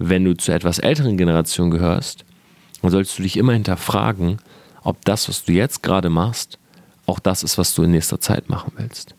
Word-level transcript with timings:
wenn 0.00 0.24
du 0.24 0.34
zu 0.34 0.50
etwas 0.50 0.78
älteren 0.78 1.18
Generationen 1.18 1.70
gehörst, 1.70 2.24
dann 2.80 2.90
solltest 2.90 3.18
du 3.18 3.22
dich 3.22 3.36
immer 3.36 3.52
hinterfragen, 3.52 4.38
ob 4.82 5.04
das, 5.04 5.28
was 5.28 5.44
du 5.44 5.52
jetzt 5.52 5.82
gerade 5.82 6.08
machst, 6.08 6.58
auch 7.04 7.18
das 7.18 7.42
ist, 7.42 7.58
was 7.58 7.74
du 7.74 7.82
in 7.82 7.90
nächster 7.90 8.18
Zeit 8.18 8.48
machen 8.48 8.72
willst. 8.76 9.14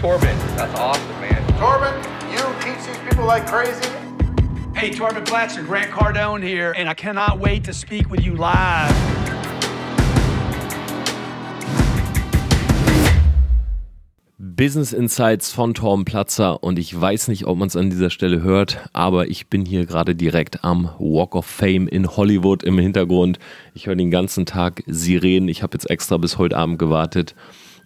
Torben, 0.00 0.28
that's 0.56 0.78
awesome, 0.78 1.02
man. 1.20 1.44
Torben, 1.58 1.92
you 2.30 2.38
teach 2.60 2.86
these 2.86 2.98
people 3.08 3.26
like 3.26 3.44
crazy? 3.46 3.90
Hey, 4.74 4.90
Torben 4.90 5.24
Blatzer, 5.24 5.62
Grant 5.62 5.90
Cardone 5.90 6.42
here, 6.42 6.72
and 6.76 6.88
I 6.88 6.94
cannot 6.94 7.40
wait 7.40 7.64
to 7.64 7.72
speak 7.72 8.08
with 8.10 8.24
you 8.24 8.36
live. 8.36 9.15
Business 14.56 14.94
Insights 14.94 15.52
von 15.52 15.74
Torben 15.74 16.06
Platzer 16.06 16.64
und 16.64 16.78
ich 16.78 16.98
weiß 16.98 17.28
nicht, 17.28 17.46
ob 17.46 17.58
man 17.58 17.68
es 17.68 17.76
an 17.76 17.90
dieser 17.90 18.08
Stelle 18.08 18.42
hört, 18.42 18.88
aber 18.94 19.28
ich 19.28 19.48
bin 19.48 19.66
hier 19.66 19.84
gerade 19.84 20.14
direkt 20.14 20.64
am 20.64 20.88
Walk 20.98 21.34
of 21.34 21.44
Fame 21.44 21.86
in 21.88 22.08
Hollywood 22.08 22.62
im 22.62 22.78
Hintergrund. 22.78 23.38
Ich 23.74 23.86
höre 23.86 23.96
den 23.96 24.10
ganzen 24.10 24.46
Tag 24.46 24.82
Sirenen. 24.86 25.50
Ich 25.50 25.62
habe 25.62 25.74
jetzt 25.74 25.90
extra 25.90 26.16
bis 26.16 26.38
heute 26.38 26.56
Abend 26.56 26.78
gewartet, 26.78 27.34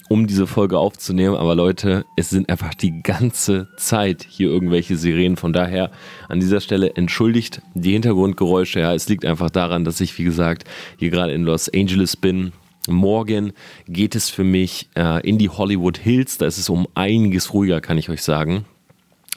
um 0.09 0.28
diese 0.28 0.46
Folge 0.46 0.78
aufzunehmen. 0.78 1.34
Aber 1.34 1.56
Leute, 1.56 2.04
es 2.14 2.30
sind 2.30 2.48
einfach 2.48 2.74
die 2.74 3.02
ganze 3.02 3.66
Zeit 3.76 4.24
hier 4.28 4.48
irgendwelche 4.48 4.96
Sirenen. 4.96 5.37
Von 5.37 5.52
daher 5.52 5.90
an 6.28 6.38
dieser 6.38 6.60
Stelle 6.60 6.95
entschuldigt 6.95 7.62
die 7.74 7.95
Hintergrundgeräusche. 7.95 8.78
Ja, 8.78 8.95
es 8.95 9.09
liegt 9.09 9.24
einfach 9.24 9.50
daran, 9.50 9.84
dass 9.84 10.00
ich, 10.00 10.16
wie 10.18 10.24
gesagt, 10.24 10.62
hier 10.98 11.10
gerade 11.10 11.32
in 11.32 11.42
Los 11.42 11.68
Angeles 11.68 12.16
bin 12.16 12.52
Morgen 12.88 13.52
geht 13.86 14.14
es 14.14 14.30
für 14.30 14.44
mich 14.44 14.88
äh, 14.96 15.26
in 15.26 15.38
die 15.38 15.48
Hollywood 15.48 15.98
Hills. 15.98 16.38
Da 16.38 16.46
ist 16.46 16.58
es 16.58 16.68
um 16.68 16.88
einiges 16.94 17.52
ruhiger, 17.52 17.80
kann 17.80 17.98
ich 17.98 18.08
euch 18.08 18.22
sagen. 18.22 18.64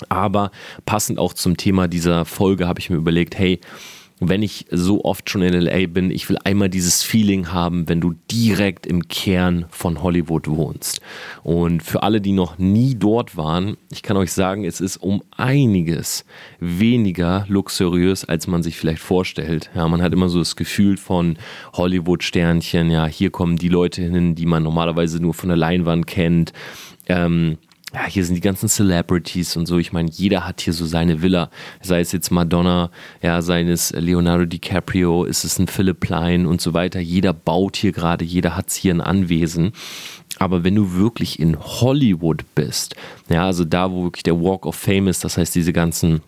Aber 0.09 0.51
passend 0.85 1.19
auch 1.19 1.33
zum 1.33 1.57
Thema 1.57 1.87
dieser 1.87 2.25
Folge 2.25 2.67
habe 2.67 2.79
ich 2.79 2.89
mir 2.89 2.95
überlegt, 2.95 3.37
hey, 3.37 3.59
wenn 4.29 4.43
ich 4.43 4.65
so 4.69 5.03
oft 5.03 5.29
schon 5.29 5.41
in 5.41 5.53
LA 5.53 5.87
bin, 5.87 6.11
ich 6.11 6.29
will 6.29 6.37
einmal 6.43 6.69
dieses 6.69 7.03
Feeling 7.03 7.51
haben, 7.51 7.87
wenn 7.89 8.01
du 8.01 8.13
direkt 8.31 8.85
im 8.85 9.07
Kern 9.07 9.65
von 9.69 10.01
Hollywood 10.01 10.47
wohnst. 10.47 11.01
Und 11.43 11.83
für 11.83 12.03
alle, 12.03 12.21
die 12.21 12.31
noch 12.31 12.57
nie 12.57 12.95
dort 12.95 13.37
waren, 13.37 13.77
ich 13.91 14.03
kann 14.03 14.17
euch 14.17 14.31
sagen, 14.31 14.65
es 14.65 14.81
ist 14.81 14.97
um 14.97 15.23
einiges 15.35 16.25
weniger 16.59 17.45
luxuriös, 17.47 18.25
als 18.25 18.47
man 18.47 18.63
sich 18.63 18.77
vielleicht 18.77 19.01
vorstellt. 19.01 19.69
Ja, 19.75 19.87
man 19.87 20.01
hat 20.01 20.13
immer 20.13 20.29
so 20.29 20.39
das 20.39 20.55
Gefühl 20.55 20.97
von 20.97 21.37
Hollywood-Sternchen, 21.73 22.91
ja, 22.91 23.05
hier 23.05 23.31
kommen 23.31 23.57
die 23.57 23.69
Leute 23.69 24.01
hin, 24.01 24.35
die 24.35 24.45
man 24.45 24.63
normalerweise 24.63 25.21
nur 25.21 25.33
von 25.33 25.49
der 25.49 25.57
Leinwand 25.57 26.07
kennt. 26.07 26.53
Ähm, 27.07 27.57
ja, 27.93 28.05
hier 28.05 28.25
sind 28.25 28.35
die 28.35 28.41
ganzen 28.41 28.69
Celebrities 28.69 29.55
und 29.55 29.67
so. 29.67 29.77
Ich 29.77 29.93
meine, 29.93 30.09
jeder 30.09 30.47
hat 30.47 30.61
hier 30.61 30.73
so 30.73 30.85
seine 30.85 31.21
Villa. 31.21 31.49
Sei 31.81 31.99
es 31.99 32.11
jetzt 32.11 32.31
Madonna, 32.31 32.89
ja, 33.21 33.41
seines 33.41 33.91
Leonardo 33.91 34.45
DiCaprio, 34.45 35.25
ist 35.25 35.43
es 35.43 35.59
ein 35.59 35.67
Philip 35.67 35.99
Plein 35.99 36.47
und 36.47 36.59
so 36.59 36.73
weiter. 36.73 36.99
Jeder 36.99 37.33
baut 37.33 37.75
hier 37.75 37.91
gerade, 37.91 38.25
jeder 38.25 38.55
hat 38.55 38.71
hier 38.71 38.93
ein 38.93 39.01
Anwesen. 39.01 39.73
Aber 40.39 40.63
wenn 40.63 40.73
du 40.75 40.93
wirklich 40.93 41.39
in 41.39 41.59
Hollywood 41.59 42.43
bist, 42.55 42.95
ja, 43.29 43.45
also 43.45 43.63
da, 43.63 43.91
wo 43.91 44.03
wirklich 44.03 44.23
der 44.23 44.41
Walk 44.41 44.65
of 44.65 44.75
Fame 44.75 45.07
ist, 45.07 45.23
das 45.23 45.37
heißt 45.37 45.53
diese 45.53 45.73
ganzen 45.73 46.21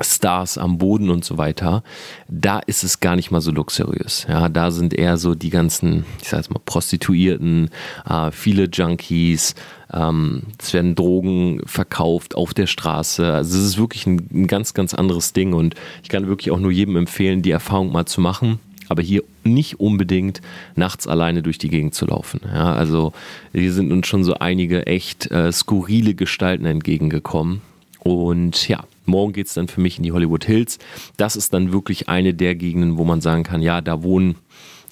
Stars 0.00 0.58
am 0.58 0.78
Boden 0.78 1.10
und 1.10 1.24
so 1.24 1.38
weiter, 1.38 1.82
da 2.28 2.58
ist 2.58 2.82
es 2.82 3.00
gar 3.00 3.14
nicht 3.14 3.30
mal 3.30 3.40
so 3.40 3.52
luxuriös. 3.52 4.26
Ja, 4.28 4.48
da 4.48 4.70
sind 4.70 4.92
eher 4.92 5.16
so 5.16 5.34
die 5.34 5.50
ganzen, 5.50 6.04
ich 6.20 6.28
sag 6.28 6.38
jetzt 6.38 6.50
mal, 6.50 6.60
Prostituierten, 6.64 7.70
äh, 8.08 8.30
viele 8.32 8.64
Junkies, 8.64 9.54
ähm, 9.92 10.42
es 10.58 10.72
werden 10.72 10.94
Drogen 10.94 11.60
verkauft 11.66 12.34
auf 12.34 12.54
der 12.54 12.66
Straße. 12.66 13.32
Also 13.32 13.56
es 13.56 13.64
ist 13.64 13.78
wirklich 13.78 14.06
ein, 14.06 14.28
ein 14.32 14.46
ganz, 14.48 14.74
ganz 14.74 14.94
anderes 14.94 15.32
Ding 15.32 15.52
und 15.52 15.74
ich 16.02 16.08
kann 16.08 16.26
wirklich 16.26 16.50
auch 16.50 16.58
nur 16.58 16.72
jedem 16.72 16.96
empfehlen, 16.96 17.42
die 17.42 17.52
Erfahrung 17.52 17.92
mal 17.92 18.06
zu 18.06 18.20
machen 18.20 18.58
aber 18.88 19.02
hier 19.02 19.22
nicht 19.44 19.80
unbedingt 19.80 20.42
nachts 20.76 21.06
alleine 21.06 21.42
durch 21.42 21.56
die 21.58 21.70
Gegend 21.70 21.94
zu 21.94 22.06
laufen. 22.06 22.40
Ja, 22.44 22.74
also 22.74 23.12
hier 23.52 23.72
sind 23.72 23.92
uns 23.92 24.06
schon 24.06 24.24
so 24.24 24.34
einige 24.34 24.86
echt 24.86 25.30
äh, 25.30 25.50
skurrile 25.52 26.14
Gestalten 26.14 26.66
entgegengekommen. 26.66 27.62
Und 28.00 28.68
ja, 28.68 28.84
morgen 29.06 29.32
geht 29.32 29.46
es 29.46 29.54
dann 29.54 29.68
für 29.68 29.80
mich 29.80 29.98
in 29.98 30.02
die 30.02 30.12
Hollywood 30.12 30.44
Hills. 30.44 30.78
Das 31.16 31.36
ist 31.36 31.52
dann 31.52 31.72
wirklich 31.72 32.08
eine 32.08 32.34
der 32.34 32.54
Gegenden, 32.54 32.96
wo 32.96 33.04
man 33.04 33.20
sagen 33.20 33.42
kann, 33.42 33.62
ja, 33.62 33.80
da 33.80 34.02
wohnen 34.02 34.36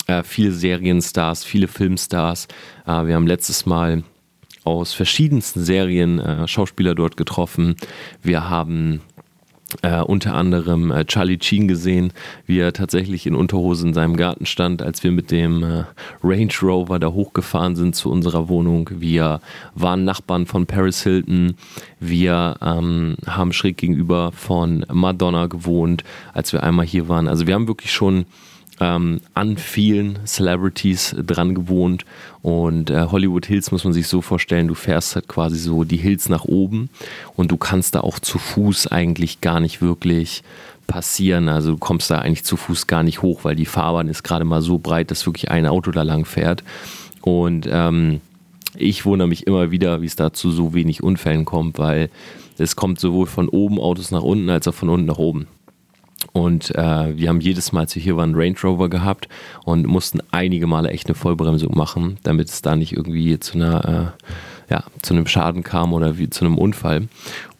äh, 0.06 0.22
viele 0.22 0.52
Serienstars, 0.52 1.44
viele 1.44 1.68
Filmstars. 1.68 2.48
Äh, 2.86 3.06
wir 3.06 3.14
haben 3.14 3.26
letztes 3.26 3.66
Mal 3.66 4.02
aus 4.64 4.92
verschiedensten 4.92 5.64
Serien 5.64 6.18
äh, 6.18 6.46
Schauspieler 6.46 6.94
dort 6.94 7.16
getroffen. 7.16 7.76
Wir 8.22 8.48
haben 8.48 9.00
äh, 9.82 10.00
unter 10.00 10.34
anderem 10.34 10.90
äh, 10.90 11.04
Charlie 11.04 11.38
Sheen 11.40 11.68
gesehen, 11.68 12.12
wie 12.46 12.58
er 12.58 12.72
tatsächlich 12.72 13.26
in 13.26 13.34
Unterhose 13.34 13.86
in 13.86 13.94
seinem 13.94 14.16
Garten 14.16 14.46
stand, 14.46 14.82
als 14.82 15.02
wir 15.02 15.12
mit 15.12 15.30
dem 15.30 15.62
äh, 15.62 15.84
Range 16.22 16.52
Rover 16.62 16.98
da 16.98 17.08
hochgefahren 17.08 17.76
sind 17.76 17.96
zu 17.96 18.10
unserer 18.10 18.48
Wohnung. 18.48 18.90
Wir 18.92 19.40
waren 19.74 20.04
Nachbarn 20.04 20.46
von 20.46 20.66
Paris 20.66 21.02
Hilton. 21.02 21.54
Wir 22.00 22.56
ähm, 22.60 23.16
haben 23.26 23.52
schräg 23.52 23.76
gegenüber 23.78 24.32
von 24.32 24.84
Madonna 24.92 25.46
gewohnt, 25.46 26.04
als 26.32 26.52
wir 26.52 26.62
einmal 26.62 26.86
hier 26.86 27.08
waren. 27.08 27.28
Also 27.28 27.46
wir 27.46 27.54
haben 27.54 27.68
wirklich 27.68 27.92
schon 27.92 28.26
ähm, 28.82 29.20
an 29.34 29.56
vielen 29.56 30.18
Celebrities 30.26 31.14
dran 31.24 31.54
gewohnt. 31.54 32.04
Und 32.42 32.90
äh, 32.90 33.06
Hollywood 33.10 33.46
Hills 33.46 33.70
muss 33.70 33.84
man 33.84 33.92
sich 33.92 34.08
so 34.08 34.20
vorstellen, 34.20 34.66
du 34.66 34.74
fährst 34.74 35.14
halt 35.14 35.28
quasi 35.28 35.56
so 35.56 35.84
die 35.84 35.96
Hills 35.96 36.28
nach 36.28 36.44
oben 36.44 36.90
und 37.36 37.52
du 37.52 37.56
kannst 37.56 37.94
da 37.94 38.00
auch 38.00 38.18
zu 38.18 38.38
Fuß 38.38 38.88
eigentlich 38.88 39.40
gar 39.40 39.60
nicht 39.60 39.80
wirklich 39.80 40.42
passieren. 40.88 41.48
Also 41.48 41.72
du 41.72 41.78
kommst 41.78 42.10
da 42.10 42.18
eigentlich 42.18 42.44
zu 42.44 42.56
Fuß 42.56 42.88
gar 42.88 43.04
nicht 43.04 43.22
hoch, 43.22 43.44
weil 43.44 43.54
die 43.54 43.66
Fahrbahn 43.66 44.08
ist 44.08 44.24
gerade 44.24 44.44
mal 44.44 44.62
so 44.62 44.78
breit, 44.78 45.12
dass 45.12 45.26
wirklich 45.26 45.50
ein 45.50 45.66
Auto 45.66 45.92
da 45.92 46.02
lang 46.02 46.24
fährt. 46.24 46.64
Und 47.20 47.68
ähm, 47.70 48.20
ich 48.76 49.04
wundere 49.04 49.28
mich 49.28 49.46
immer 49.46 49.70
wieder, 49.70 50.02
wie 50.02 50.06
es 50.06 50.16
da 50.16 50.32
zu 50.32 50.50
so 50.50 50.74
wenig 50.74 51.04
Unfällen 51.04 51.44
kommt, 51.44 51.78
weil 51.78 52.10
es 52.58 52.74
kommt 52.74 52.98
sowohl 52.98 53.26
von 53.26 53.48
oben 53.48 53.78
Autos 53.78 54.10
nach 54.10 54.22
unten 54.22 54.50
als 54.50 54.66
auch 54.66 54.74
von 54.74 54.88
unten 54.88 55.06
nach 55.06 55.18
oben. 55.18 55.46
Und 56.32 56.74
äh, 56.74 57.16
wir 57.16 57.28
haben 57.28 57.40
jedes 57.40 57.72
Mal, 57.72 57.80
als 57.80 57.94
wir 57.94 58.02
hier 58.02 58.16
waren, 58.16 58.34
Range 58.34 58.56
Rover 58.62 58.88
gehabt 58.88 59.28
und 59.64 59.86
mussten 59.86 60.20
einige 60.30 60.66
Male 60.66 60.90
echt 60.90 61.06
eine 61.06 61.14
Vollbremsung 61.14 61.76
machen, 61.76 62.18
damit 62.22 62.48
es 62.48 62.62
da 62.62 62.76
nicht 62.76 62.92
irgendwie 62.92 63.38
zu 63.38 63.54
einer, 63.54 64.14
äh, 64.68 64.72
ja, 64.72 64.84
zu 65.02 65.14
einem 65.14 65.26
Schaden 65.26 65.62
kam 65.62 65.92
oder 65.92 66.18
wie 66.18 66.30
zu 66.30 66.44
einem 66.44 66.58
Unfall. 66.58 67.08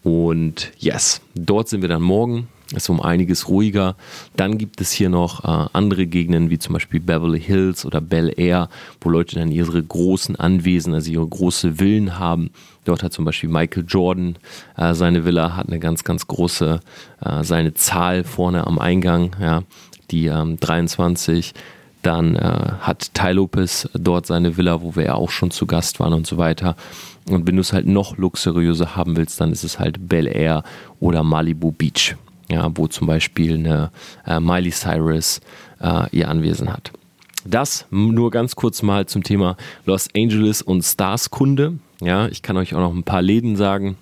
Und 0.03 0.73
yes, 0.79 1.21
dort 1.35 1.69
sind 1.69 1.83
wir 1.83 1.89
dann 1.89 2.03
morgen 2.03 2.49
ist 2.75 2.89
um 2.89 3.01
einiges 3.01 3.49
ruhiger. 3.49 3.97
Dann 4.37 4.59
gibt 4.59 4.81
es 4.81 4.93
hier 4.93 5.09
noch 5.09 5.45
äh, 5.45 5.69
andere 5.73 6.07
Gegenden, 6.07 6.51
wie 6.51 6.59
zum 6.59 6.73
Beispiel 6.73 7.01
Beverly 7.01 7.41
Hills 7.41 7.85
oder 7.85 8.01
Bel 8.01 8.33
Air, 8.37 8.69
wo 9.01 9.11
Leute 9.11 9.37
dann 9.37 9.51
ihre 9.51 9.83
großen 9.83 10.37
Anwesen, 10.37 10.95
also 10.95 11.11
ihre 11.11 11.27
große 11.27 11.75
Villen 11.79 12.19
haben. 12.19 12.51
Dort 12.85 13.03
hat 13.03 13.13
zum 13.13 13.25
Beispiel 13.25 13.49
Michael 13.49 13.85
Jordan 13.87 14.37
äh, 14.77 14.95
seine 14.95 15.25
Villa, 15.25 15.57
hat 15.57 15.69
eine 15.69 15.79
ganz, 15.79 16.05
ganz 16.05 16.27
große, 16.27 16.81
äh, 17.25 17.45
seine 17.45 17.75
Zahl 17.75 18.25
vorne 18.25 18.67
am 18.67 18.79
Eingang, 18.79 19.37
ja, 19.41 19.63
die 20.11 20.27
ähm, 20.27 20.59
23. 20.59 21.55
Dann 22.03 22.35
äh, 22.35 22.73
hat 22.81 23.15
Ty 23.15 23.33
Lopez 23.33 23.89
dort 23.95 24.27
seine 24.27 24.57
Villa, 24.57 24.83
wo 24.83 24.97
wir 24.97 25.05
ja 25.05 25.15
auch 25.15 25.31
schon 25.31 25.53
zu 25.53 25.67
Gast 25.67 26.01
waren 26.01 26.13
und 26.13 26.27
so 26.27 26.37
weiter. 26.37 26.75
Und 27.31 27.47
wenn 27.47 27.55
du 27.55 27.61
es 27.61 27.73
halt 27.73 27.87
noch 27.87 28.17
luxuriöser 28.17 28.97
haben 28.97 29.17
willst, 29.17 29.41
dann 29.41 29.53
ist 29.53 29.63
es 29.63 29.79
halt 29.79 30.09
Bel 30.09 30.27
Air 30.27 30.65
oder 30.99 31.23
Malibu 31.23 31.71
Beach 31.71 32.17
ja, 32.53 32.71
wo 32.75 32.87
zum 32.87 33.07
Beispiel 33.07 33.55
eine 33.55 33.91
äh, 34.27 34.41
Miley 34.41 34.71
Cyrus 34.71 35.41
äh, 35.81 36.09
ihr 36.11 36.29
Anwesen 36.29 36.73
hat. 36.73 36.93
Das 37.45 37.87
nur 37.91 38.31
ganz 38.31 38.55
kurz 38.55 38.83
mal 38.83 39.07
zum 39.07 39.25
Thema 39.25 39.57
Los 39.85 40.09
Angeles 40.17 40.63
und 40.63 40.83
Stars 40.83 41.31
Kunde. 41.31 41.79
Ja, 42.01 42.29
ich 42.29 42.43
kann 42.43 42.57
euch 42.57 42.75
auch 42.75 42.81
noch 42.81 42.95
ein 42.95 43.03
paar 43.03 43.23
Läden 43.23 43.57
sagen, 43.57 43.97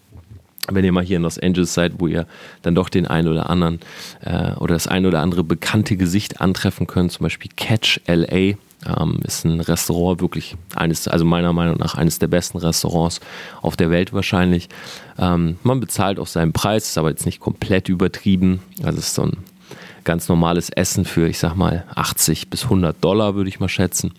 wenn 0.69 0.84
ihr 0.84 0.93
mal 0.93 1.05
hier 1.05 1.16
in 1.16 1.22
Los 1.22 1.38
Angeles 1.38 1.72
seid, 1.72 1.94
wo 1.99 2.06
ihr 2.06 2.27
dann 2.62 2.75
doch 2.75 2.88
den 2.88 3.06
einen 3.06 3.29
oder 3.29 3.49
anderen 3.49 3.81
äh, 4.20 4.53
oder 4.55 4.75
das 4.75 4.87
ein 4.87 5.06
oder 5.06 5.20
andere 5.20 5.43
bekannte 5.43 5.96
Gesicht 5.96 6.41
antreffen 6.41 6.87
könnt, 6.87 7.12
zum 7.12 7.25
Beispiel 7.25 7.50
Catch 7.56 8.00
LA 8.06 8.56
ähm, 8.87 9.21
ist 9.25 9.44
ein 9.44 9.61
Restaurant, 9.61 10.21
wirklich 10.21 10.56
eines, 10.75 11.09
also 11.09 11.25
meiner 11.25 11.53
Meinung 11.53 11.77
nach 11.79 11.94
eines 11.94 12.19
der 12.19 12.29
besten 12.29 12.59
Restaurants 12.59 13.21
auf 13.62 13.77
der 13.77 13.91
Welt 13.91 14.12
wahrscheinlich. 14.12 14.69
Ähm, 15.19 15.59
man 15.62 15.81
bezahlt 15.81 16.19
auch 16.19 16.27
seinen 16.27 16.53
Preis, 16.53 16.88
ist 16.88 16.99
aber 16.99 17.11
jetzt 17.11 17.27
nicht 17.27 17.41
komplett 17.41 17.88
übertrieben. 17.88 18.61
Also 18.82 18.99
es 18.99 19.09
ist 19.09 19.15
so 19.15 19.23
ein 19.23 19.38
ganz 20.05 20.29
normales 20.29 20.71
Essen 20.71 21.05
für, 21.05 21.29
ich 21.29 21.38
sag 21.38 21.55
mal, 21.55 21.85
80 21.94 22.49
bis 22.49 22.65
100 22.65 22.97
Dollar, 23.03 23.35
würde 23.35 23.50
ich 23.50 23.61
mal 23.61 23.69
schätzen. 23.69 24.12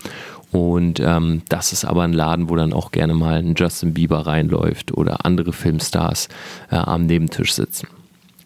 Und 0.52 1.00
ähm, 1.00 1.44
das 1.50 1.72
ist 1.72 1.86
aber 1.86 2.04
ein 2.04 2.14
Laden, 2.14 2.50
wo 2.50 2.56
dann 2.56 2.74
auch 2.74 2.92
gerne 2.92 3.14
mal 3.14 3.38
ein 3.38 3.56
Justin 3.56 3.94
Bieber 3.94 4.28
reinläuft 4.28 4.96
oder 4.96 5.26
andere 5.26 5.54
Filmstars 5.54 6.28
äh, 6.70 6.76
am 6.76 7.06
Nebentisch 7.06 7.54
sitzen. 7.54 7.88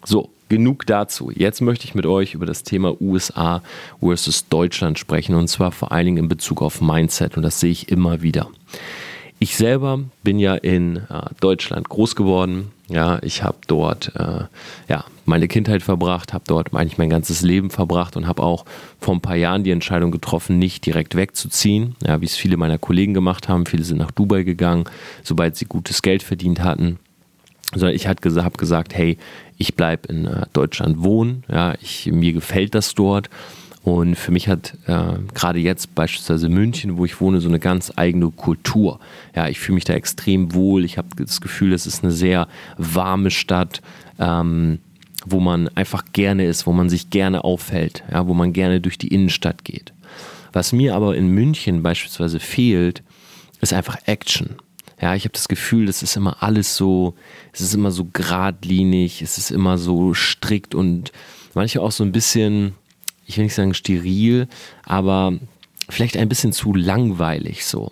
So, 0.03 0.29
genug 0.49 0.85
dazu. 0.85 1.31
Jetzt 1.33 1.61
möchte 1.61 1.85
ich 1.85 1.95
mit 1.95 2.05
euch 2.05 2.33
über 2.33 2.45
das 2.45 2.63
Thema 2.63 2.99
USA 3.01 3.61
versus 3.99 4.47
Deutschland 4.47 4.99
sprechen 4.99 5.35
und 5.35 5.47
zwar 5.47 5.71
vor 5.71 5.91
allen 5.91 6.05
Dingen 6.05 6.17
in 6.17 6.29
Bezug 6.29 6.61
auf 6.61 6.81
Mindset 6.81 7.37
und 7.37 7.43
das 7.43 7.59
sehe 7.59 7.71
ich 7.71 7.89
immer 7.89 8.21
wieder. 8.21 8.47
ich 9.39 9.57
selber 9.57 9.99
bin 10.23 10.39
ja 10.39 10.55
in 10.55 10.97
äh, 10.97 11.21
Deutschland 11.41 11.89
groß 11.89 12.15
geworden. 12.15 12.71
Ja, 12.87 13.19
ich 13.23 13.43
habe 13.43 13.57
dort 13.67 14.15
äh, 14.15 14.45
ja, 14.87 15.05
meine 15.25 15.47
Kindheit 15.47 15.81
verbracht, 15.81 16.33
habe 16.33 16.45
dort 16.47 16.73
eigentlich 16.73 16.97
mein 16.97 17.09
ganzes 17.09 17.41
Leben 17.41 17.69
verbracht 17.69 18.15
und 18.15 18.27
habe 18.27 18.43
auch 18.43 18.63
vor 18.99 19.15
ein 19.15 19.21
paar 19.21 19.35
Jahren 19.35 19.63
die 19.63 19.71
Entscheidung 19.71 20.11
getroffen, 20.11 20.59
nicht 20.59 20.85
direkt 20.85 21.15
wegzuziehen, 21.15 21.95
ja, 22.05 22.21
wie 22.21 22.25
es 22.25 22.35
viele 22.35 22.57
meiner 22.57 22.77
Kollegen 22.77 23.13
gemacht 23.13 23.49
haben. 23.49 23.65
Viele 23.65 23.83
sind 23.83 23.97
nach 23.97 24.11
Dubai 24.11 24.43
gegangen, 24.43 24.85
sobald 25.23 25.55
sie 25.55 25.65
gutes 25.65 26.01
Geld 26.01 26.21
verdient 26.23 26.63
hatten. 26.63 26.99
Sondern 27.75 27.95
ich 27.95 28.07
habe 28.07 28.21
gesagt, 28.21 28.95
hey, 28.95 29.17
ich 29.57 29.75
bleibe 29.75 30.07
in 30.07 30.25
äh, 30.25 30.45
Deutschland 30.53 31.03
wohnen. 31.03 31.43
Ja, 31.49 31.75
ich, 31.81 32.09
mir 32.11 32.33
gefällt 32.33 32.73
das 32.73 32.95
dort 32.95 33.29
und 33.85 34.15
für 34.15 34.31
mich 34.31 34.47
hat 34.47 34.73
äh, 34.87 35.19
gerade 35.35 35.59
jetzt 35.59 35.93
beispielsweise 35.93 36.49
München, 36.49 36.97
wo 36.97 37.05
ich 37.05 37.21
wohne, 37.21 37.39
so 37.39 37.47
eine 37.47 37.59
ganz 37.59 37.93
eigene 37.95 38.31
Kultur. 38.31 38.99
Ja, 39.35 39.47
ich 39.47 39.59
fühle 39.59 39.75
mich 39.75 39.83
da 39.83 39.93
extrem 39.93 40.55
wohl. 40.55 40.83
Ich 40.83 40.97
habe 40.97 41.09
das 41.15 41.39
Gefühl, 41.39 41.71
es 41.71 41.85
ist 41.85 42.03
eine 42.03 42.11
sehr 42.11 42.47
warme 42.79 43.29
Stadt, 43.29 43.83
ähm, 44.17 44.79
wo 45.23 45.39
man 45.39 45.67
einfach 45.75 46.03
gerne 46.13 46.47
ist, 46.47 46.65
wo 46.65 46.71
man 46.71 46.89
sich 46.89 47.11
gerne 47.11 47.43
aufhält, 47.43 48.03
ja, 48.11 48.27
wo 48.27 48.33
man 48.33 48.53
gerne 48.53 48.81
durch 48.81 48.97
die 48.97 49.09
Innenstadt 49.09 49.63
geht. 49.63 49.93
Was 50.51 50.73
mir 50.73 50.95
aber 50.95 51.15
in 51.15 51.27
München 51.27 51.83
beispielsweise 51.83 52.39
fehlt, 52.39 53.03
ist 53.61 53.71
einfach 53.71 53.99
Action. 54.07 54.55
Ja, 55.01 55.15
ich 55.15 55.23
habe 55.23 55.33
das 55.33 55.47
Gefühl, 55.47 55.85
das 55.85 56.03
ist 56.03 56.15
immer 56.15 56.41
alles 56.41 56.75
so, 56.75 57.15
es 57.51 57.61
ist 57.61 57.73
immer 57.73 57.91
so 57.91 58.07
geradlinig, 58.11 59.21
es 59.21 59.37
ist 59.37 59.51
immer 59.51 59.77
so 59.77 60.13
strikt 60.13 60.73
und 60.73 61.11
manchmal 61.53 61.85
auch 61.85 61.91
so 61.91 62.03
ein 62.03 62.11
bisschen 62.11 62.75
ich 63.25 63.37
will 63.37 63.45
nicht 63.45 63.55
sagen 63.55 63.73
steril, 63.73 64.47
aber 64.83 65.33
vielleicht 65.89 66.17
ein 66.17 66.29
bisschen 66.29 66.53
zu 66.53 66.73
langweilig 66.73 67.65
so. 67.65 67.91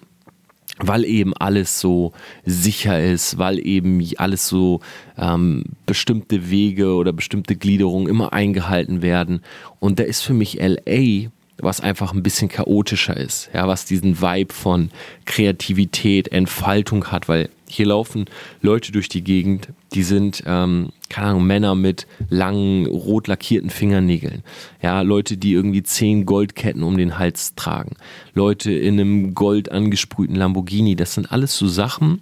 Weil 0.80 1.06
eben 1.06 1.36
alles 1.36 1.80
so 1.80 2.14
sicher 2.46 3.02
ist, 3.04 3.38
weil 3.38 3.60
eben 3.66 4.04
alles 4.18 4.48
so 4.48 4.80
ähm, 5.18 5.64
bestimmte 5.86 6.50
Wege 6.50 6.96
oder 6.96 7.14
bestimmte 7.14 7.56
Gliederungen 7.56 8.08
immer 8.08 8.34
eingehalten 8.34 9.04
werden. 9.04 9.44
Und 9.80 10.00
da 10.00 10.04
ist 10.04 10.22
für 10.22 10.34
mich 10.34 10.60
LA 10.60 11.30
was 11.58 11.82
einfach 11.82 12.14
ein 12.14 12.24
bisschen 12.24 12.50
chaotischer 12.50 13.16
ist, 13.16 13.50
ja, 13.54 13.68
was 13.68 13.86
diesen 13.86 14.22
Vibe 14.22 14.54
von 14.54 14.90
Kreativität, 15.26 16.32
Entfaltung 16.32 17.06
hat, 17.12 17.30
weil 17.30 17.50
hier 17.68 17.88
laufen 17.88 18.26
Leute 18.62 18.92
durch 18.92 19.10
die 19.10 19.24
Gegend, 19.24 19.70
die 19.94 20.04
sind, 20.04 20.44
ähm, 20.46 20.90
keine 21.10 21.28
Ahnung, 21.28 21.46
Männer 21.46 21.76
mit 21.76 22.08
langen, 22.30 22.86
rot 22.86 23.28
lackierten 23.28 23.70
Fingernägeln. 23.70 24.44
Ja, 24.82 25.02
Leute, 25.02 25.38
die 25.38 25.54
irgendwie 25.54 25.84
zehn 25.84 26.26
Goldketten 26.26 26.84
um 26.84 26.98
den 26.98 27.18
Hals 27.18 27.56
tragen. 27.56 27.96
Leute 28.34 28.72
in 28.72 29.00
einem 29.00 29.34
gold 29.34 29.72
angesprühten 29.72 30.36
Lamborghini. 30.36 30.96
Das 30.96 31.14
sind 31.14 31.32
alles 31.32 31.58
so 31.58 31.68
Sachen, 31.68 32.22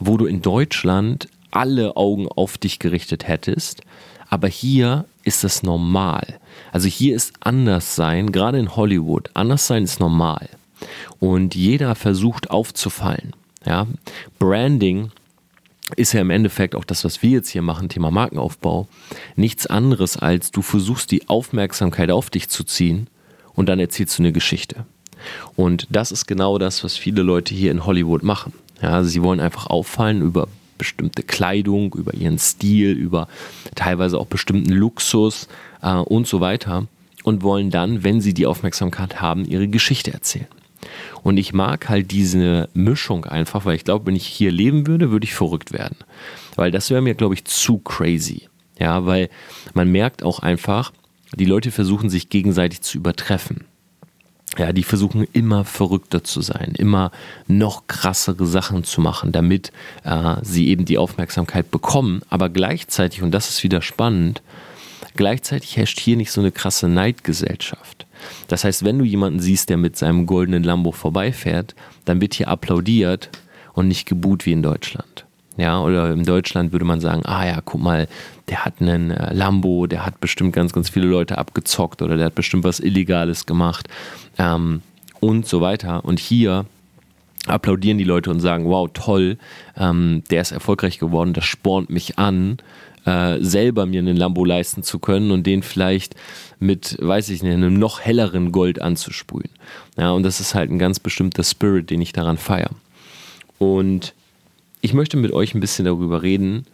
wo 0.00 0.16
du 0.16 0.26
in 0.26 0.42
Deutschland 0.42 1.28
alle 1.50 1.96
Augen 1.96 2.28
auf 2.28 2.58
dich 2.58 2.78
gerichtet 2.78 3.28
hättest. 3.28 3.82
Aber 4.28 4.48
hier 4.48 5.06
ist 5.24 5.44
das 5.44 5.62
normal. 5.62 6.38
Also 6.72 6.88
hier 6.88 7.16
ist 7.16 7.32
anders 7.40 7.96
sein, 7.96 8.32
gerade 8.32 8.58
in 8.58 8.76
Hollywood, 8.76 9.30
anders 9.34 9.66
sein 9.66 9.84
ist 9.84 10.00
normal. 10.00 10.48
Und 11.18 11.54
jeder 11.54 11.94
versucht 11.94 12.50
aufzufallen. 12.50 13.34
Ja? 13.64 13.86
Branding 14.38 15.10
ist 15.96 16.12
ja 16.12 16.20
im 16.20 16.30
Endeffekt 16.30 16.74
auch 16.74 16.84
das, 16.84 17.04
was 17.04 17.22
wir 17.22 17.30
jetzt 17.30 17.50
hier 17.50 17.62
machen, 17.62 17.88
Thema 17.88 18.10
Markenaufbau, 18.10 18.88
nichts 19.36 19.66
anderes 19.66 20.16
als 20.16 20.50
du 20.50 20.62
versuchst 20.62 21.10
die 21.10 21.28
Aufmerksamkeit 21.28 22.10
auf 22.10 22.30
dich 22.30 22.48
zu 22.48 22.64
ziehen 22.64 23.08
und 23.54 23.68
dann 23.68 23.80
erzählst 23.80 24.18
du 24.18 24.22
eine 24.22 24.32
Geschichte. 24.32 24.86
Und 25.56 25.86
das 25.90 26.12
ist 26.12 26.26
genau 26.26 26.58
das, 26.58 26.84
was 26.84 26.96
viele 26.96 27.22
Leute 27.22 27.54
hier 27.54 27.70
in 27.70 27.86
Hollywood 27.86 28.22
machen. 28.22 28.52
Ja, 28.82 29.04
sie 29.04 29.22
wollen 29.22 29.40
einfach 29.40 29.66
auffallen 29.66 30.20
über 30.20 30.48
bestimmte 30.78 31.22
Kleidung, 31.22 31.94
über 31.94 32.14
ihren 32.14 32.38
Stil, 32.38 32.92
über 32.92 33.28
teilweise 33.74 34.18
auch 34.18 34.26
bestimmten 34.26 34.72
Luxus 34.72 35.48
äh, 35.82 35.94
und 35.94 36.26
so 36.26 36.40
weiter 36.40 36.86
und 37.24 37.42
wollen 37.42 37.70
dann, 37.70 38.04
wenn 38.04 38.20
sie 38.20 38.34
die 38.34 38.46
Aufmerksamkeit 38.46 39.20
haben, 39.20 39.44
ihre 39.44 39.68
Geschichte 39.68 40.12
erzählen. 40.12 40.46
Und 41.22 41.38
ich 41.38 41.54
mag 41.54 41.88
halt 41.88 42.10
diese 42.10 42.68
Mischung 42.74 43.24
einfach, 43.24 43.64
weil 43.64 43.76
ich 43.76 43.84
glaube, 43.84 44.06
wenn 44.06 44.16
ich 44.16 44.26
hier 44.26 44.52
leben 44.52 44.86
würde, 44.86 45.10
würde 45.10 45.24
ich 45.24 45.34
verrückt 45.34 45.72
werden. 45.72 45.96
Weil 46.56 46.70
das 46.70 46.90
wäre 46.90 47.00
mir, 47.00 47.14
glaube 47.14 47.34
ich, 47.34 47.44
zu 47.46 47.78
crazy. 47.78 48.48
Ja, 48.78 49.06
weil 49.06 49.30
man 49.72 49.90
merkt 49.90 50.22
auch 50.22 50.40
einfach, 50.40 50.92
die 51.34 51.46
Leute 51.46 51.70
versuchen 51.70 52.10
sich 52.10 52.28
gegenseitig 52.28 52.82
zu 52.82 52.98
übertreffen. 52.98 53.64
Ja, 54.56 54.72
die 54.72 54.84
versuchen 54.84 55.26
immer 55.32 55.64
verrückter 55.64 56.22
zu 56.22 56.40
sein, 56.40 56.74
immer 56.78 57.10
noch 57.48 57.88
krassere 57.88 58.46
Sachen 58.46 58.84
zu 58.84 59.00
machen, 59.00 59.32
damit 59.32 59.72
äh, 60.04 60.36
sie 60.42 60.68
eben 60.68 60.84
die 60.84 60.98
Aufmerksamkeit 60.98 61.70
bekommen. 61.72 62.22
Aber 62.30 62.48
gleichzeitig, 62.48 63.22
und 63.22 63.32
das 63.32 63.50
ist 63.50 63.64
wieder 63.64 63.82
spannend, 63.82 64.42
gleichzeitig 65.16 65.76
herrscht 65.76 65.98
hier 65.98 66.16
nicht 66.16 66.30
so 66.30 66.40
eine 66.40 66.52
krasse 66.52 66.88
Neidgesellschaft. 66.88 68.06
Das 68.46 68.64
heißt, 68.64 68.84
wenn 68.84 68.98
du 68.98 69.04
jemanden 69.04 69.40
siehst, 69.40 69.70
der 69.70 69.76
mit 69.76 69.96
seinem 69.96 70.26
goldenen 70.26 70.62
Lambo 70.62 70.92
vorbeifährt, 70.92 71.74
dann 72.04 72.20
wird 72.20 72.34
hier 72.34 72.48
applaudiert 72.48 73.30
und 73.72 73.88
nicht 73.88 74.06
gebuht 74.06 74.46
wie 74.46 74.52
in 74.52 74.62
Deutschland. 74.62 75.23
Ja, 75.56 75.80
oder 75.80 76.10
in 76.10 76.24
Deutschland 76.24 76.72
würde 76.72 76.84
man 76.84 77.00
sagen, 77.00 77.22
ah 77.24 77.46
ja, 77.46 77.60
guck 77.64 77.80
mal, 77.80 78.08
der 78.48 78.64
hat 78.64 78.80
einen 78.80 79.12
äh, 79.12 79.32
Lambo, 79.32 79.86
der 79.86 80.04
hat 80.04 80.20
bestimmt 80.20 80.52
ganz, 80.52 80.72
ganz 80.72 80.88
viele 80.88 81.06
Leute 81.06 81.38
abgezockt 81.38 82.02
oder 82.02 82.16
der 82.16 82.26
hat 82.26 82.34
bestimmt 82.34 82.64
was 82.64 82.80
Illegales 82.80 83.46
gemacht 83.46 83.88
ähm, 84.38 84.82
und 85.20 85.46
so 85.46 85.60
weiter. 85.60 86.04
Und 86.04 86.18
hier 86.18 86.66
applaudieren 87.46 87.98
die 87.98 88.04
Leute 88.04 88.30
und 88.30 88.40
sagen, 88.40 88.64
wow, 88.66 88.88
toll, 88.92 89.38
ähm, 89.76 90.24
der 90.30 90.42
ist 90.42 90.50
erfolgreich 90.50 90.98
geworden, 90.98 91.34
das 91.34 91.44
spornt 91.44 91.88
mich 91.88 92.18
an, 92.18 92.58
äh, 93.04 93.38
selber 93.40 93.86
mir 93.86 94.00
einen 94.00 94.16
Lambo 94.16 94.44
leisten 94.44 94.82
zu 94.82 94.98
können 94.98 95.30
und 95.30 95.46
den 95.46 95.62
vielleicht 95.62 96.16
mit, 96.58 96.96
weiß 97.00 97.28
ich 97.28 97.42
nicht, 97.42 97.52
einem 97.52 97.78
noch 97.78 98.00
helleren 98.00 98.50
Gold 98.50 98.80
anzusprühen. 98.80 99.50
Ja, 99.96 100.10
und 100.12 100.22
das 100.22 100.40
ist 100.40 100.54
halt 100.54 100.70
ein 100.70 100.78
ganz 100.78 100.98
bestimmter 100.98 101.44
Spirit, 101.44 101.90
den 101.90 102.00
ich 102.00 102.12
daran 102.12 102.38
feiere. 102.38 102.70
Und 103.58 104.14
ich 104.84 104.92
möchte 104.92 105.16
mit 105.16 105.32
euch 105.32 105.54
ein 105.54 105.60
bisschen 105.60 105.86
darüber 105.86 106.22
reden, 106.22 106.66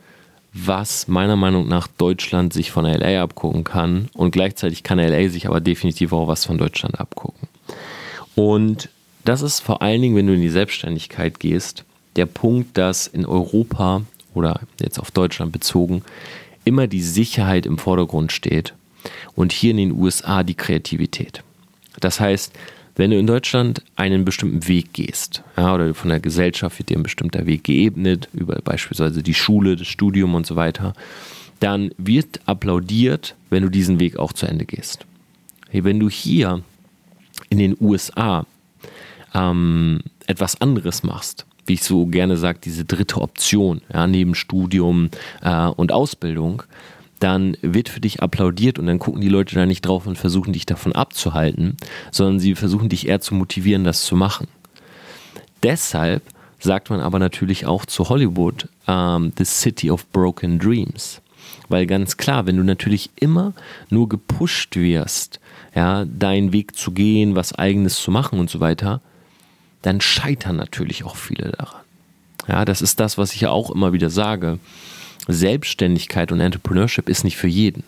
was 0.52 1.06
meiner 1.06 1.36
Meinung 1.36 1.68
nach 1.68 1.86
Deutschland 1.86 2.52
sich 2.52 2.72
von 2.72 2.84
LA 2.84 3.22
abgucken 3.22 3.62
kann 3.62 4.08
und 4.14 4.32
gleichzeitig 4.32 4.82
kann 4.82 4.98
LA 4.98 5.28
sich 5.28 5.46
aber 5.46 5.60
definitiv 5.60 6.12
auch 6.12 6.26
was 6.26 6.44
von 6.44 6.58
Deutschland 6.58 6.98
abgucken. 6.98 7.48
Und 8.34 8.88
das 9.24 9.42
ist 9.42 9.60
vor 9.60 9.80
allen 9.80 10.02
Dingen, 10.02 10.16
wenn 10.16 10.26
du 10.26 10.34
in 10.34 10.40
die 10.40 10.48
Selbstständigkeit 10.48 11.38
gehst, 11.38 11.84
der 12.16 12.26
Punkt, 12.26 12.76
dass 12.76 13.06
in 13.06 13.24
Europa 13.24 14.02
oder 14.34 14.58
jetzt 14.80 14.98
auf 14.98 15.12
Deutschland 15.12 15.52
bezogen 15.52 16.02
immer 16.64 16.88
die 16.88 17.02
Sicherheit 17.02 17.64
im 17.64 17.78
Vordergrund 17.78 18.32
steht 18.32 18.74
und 19.36 19.52
hier 19.52 19.70
in 19.70 19.76
den 19.76 19.92
USA 19.92 20.42
die 20.42 20.54
Kreativität. 20.54 21.44
Das 22.00 22.18
heißt, 22.18 22.52
wenn 23.00 23.12
du 23.12 23.18
in 23.18 23.26
Deutschland 23.26 23.82
einen 23.96 24.26
bestimmten 24.26 24.68
Weg 24.68 24.92
gehst, 24.92 25.42
ja, 25.56 25.74
oder 25.74 25.94
von 25.94 26.10
der 26.10 26.20
Gesellschaft 26.20 26.78
wird 26.78 26.90
dir 26.90 26.98
ein 26.98 27.02
bestimmter 27.02 27.46
Weg 27.46 27.64
geebnet, 27.64 28.28
über 28.34 28.56
beispielsweise 28.62 29.22
die 29.22 29.32
Schule, 29.32 29.76
das 29.76 29.86
Studium 29.86 30.34
und 30.34 30.46
so 30.46 30.54
weiter, 30.54 30.92
dann 31.60 31.92
wird 31.96 32.40
applaudiert, 32.44 33.36
wenn 33.48 33.62
du 33.62 33.70
diesen 33.70 34.00
Weg 34.00 34.18
auch 34.18 34.34
zu 34.34 34.44
Ende 34.44 34.66
gehst. 34.66 35.06
Wenn 35.72 35.98
du 35.98 36.10
hier 36.10 36.62
in 37.48 37.56
den 37.56 37.74
USA 37.80 38.44
ähm, 39.32 40.00
etwas 40.26 40.60
anderes 40.60 41.02
machst, 41.02 41.46
wie 41.64 41.74
ich 41.74 41.82
so 41.82 42.04
gerne 42.04 42.36
sage, 42.36 42.58
diese 42.62 42.84
dritte 42.84 43.22
Option, 43.22 43.80
ja, 43.90 44.06
neben 44.06 44.34
Studium 44.34 45.08
äh, 45.40 45.68
und 45.68 45.90
Ausbildung, 45.90 46.64
dann 47.20 47.56
wird 47.62 47.88
für 47.88 48.00
dich 48.00 48.22
applaudiert 48.22 48.78
und 48.78 48.86
dann 48.86 48.98
gucken 48.98 49.20
die 49.20 49.28
Leute 49.28 49.54
da 49.54 49.66
nicht 49.66 49.82
drauf 49.82 50.06
und 50.06 50.18
versuchen 50.18 50.52
dich 50.52 50.66
davon 50.66 50.92
abzuhalten, 50.92 51.76
sondern 52.10 52.40
sie 52.40 52.54
versuchen 52.54 52.88
dich 52.88 53.06
eher 53.06 53.20
zu 53.20 53.34
motivieren, 53.34 53.84
das 53.84 54.02
zu 54.02 54.16
machen. 54.16 54.48
Deshalb 55.62 56.22
sagt 56.58 56.90
man 56.90 57.00
aber 57.00 57.18
natürlich 57.18 57.66
auch 57.66 57.86
zu 57.86 58.08
Hollywood 58.08 58.68
ähm, 58.86 59.32
The 59.36 59.44
City 59.44 59.90
of 59.90 60.06
Broken 60.10 60.58
Dreams. 60.58 61.20
Weil 61.68 61.86
ganz 61.86 62.16
klar, 62.16 62.46
wenn 62.46 62.56
du 62.56 62.64
natürlich 62.64 63.10
immer 63.16 63.52
nur 63.90 64.08
gepusht 64.08 64.76
wirst, 64.76 65.40
ja, 65.74 66.04
deinen 66.04 66.52
Weg 66.52 66.76
zu 66.76 66.90
gehen, 66.90 67.36
was 67.36 67.54
eigenes 67.54 67.96
zu 67.96 68.10
machen 68.10 68.38
und 68.38 68.50
so 68.50 68.60
weiter, 68.60 69.00
dann 69.82 70.00
scheitern 70.00 70.56
natürlich 70.56 71.04
auch 71.04 71.16
viele 71.16 71.52
daran. 71.52 71.80
Ja, 72.48 72.64
das 72.64 72.82
ist 72.82 73.00
das, 73.00 73.18
was 73.18 73.34
ich 73.34 73.42
ja 73.42 73.50
auch 73.50 73.70
immer 73.70 73.92
wieder 73.92 74.10
sage. 74.10 74.58
Selbstständigkeit 75.28 76.32
und 76.32 76.40
Entrepreneurship 76.40 77.08
ist 77.08 77.24
nicht 77.24 77.36
für 77.36 77.48
jeden. 77.48 77.84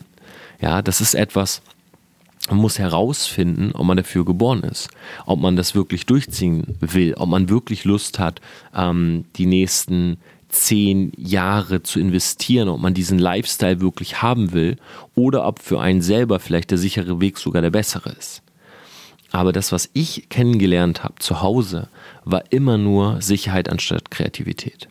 Ja, 0.61 0.81
das 0.81 1.01
ist 1.01 1.13
etwas, 1.13 1.61
man 2.49 2.57
muss 2.57 2.79
herausfinden, 2.79 3.71
ob 3.73 3.85
man 3.85 3.97
dafür 3.97 4.25
geboren 4.25 4.63
ist, 4.63 4.89
ob 5.25 5.39
man 5.39 5.55
das 5.55 5.75
wirklich 5.75 6.05
durchziehen 6.05 6.77
will, 6.79 7.13
ob 7.15 7.29
man 7.29 7.49
wirklich 7.49 7.85
Lust 7.85 8.19
hat, 8.19 8.41
ähm, 8.75 9.25
die 9.35 9.45
nächsten 9.45 10.17
zehn 10.49 11.11
Jahre 11.17 11.83
zu 11.83 11.99
investieren, 11.99 12.69
ob 12.69 12.79
man 12.79 12.93
diesen 12.93 13.17
Lifestyle 13.17 13.81
wirklich 13.81 14.21
haben 14.21 14.53
will 14.53 14.77
oder 15.15 15.47
ob 15.47 15.59
für 15.59 15.81
einen 15.81 16.01
selber 16.01 16.39
vielleicht 16.39 16.71
der 16.71 16.77
sichere 16.77 17.19
Weg 17.19 17.37
sogar 17.37 17.61
der 17.61 17.71
bessere 17.71 18.11
ist. 18.11 18.41
Aber 19.31 19.51
das, 19.51 19.71
was 19.71 19.89
ich 19.93 20.29
kennengelernt 20.29 21.03
habe 21.03 21.15
zu 21.17 21.41
Hause, 21.41 21.87
war 22.23 22.43
immer 22.51 22.77
nur 22.77 23.19
Sicherheit 23.21 23.67
anstatt 23.67 24.11
Kreativität. 24.11 24.87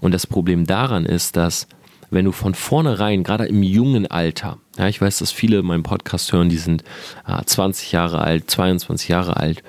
Und 0.00 0.12
das 0.12 0.26
Problem 0.26 0.66
daran 0.66 1.06
ist, 1.06 1.36
dass 1.36 1.66
wenn 2.10 2.24
du 2.24 2.32
von 2.32 2.54
vornherein, 2.54 3.24
gerade 3.24 3.46
im 3.46 3.62
jungen 3.62 4.06
Alter, 4.06 4.58
ja, 4.78 4.88
ich 4.88 5.00
weiß, 5.00 5.18
dass 5.18 5.32
viele 5.32 5.62
meinen 5.62 5.82
Podcast 5.82 6.32
hören, 6.32 6.48
die 6.48 6.56
sind 6.56 6.84
äh, 7.26 7.42
20 7.44 7.92
Jahre 7.92 8.20
alt, 8.20 8.50
22 8.50 9.08
Jahre 9.08 9.36
alt, 9.36 9.62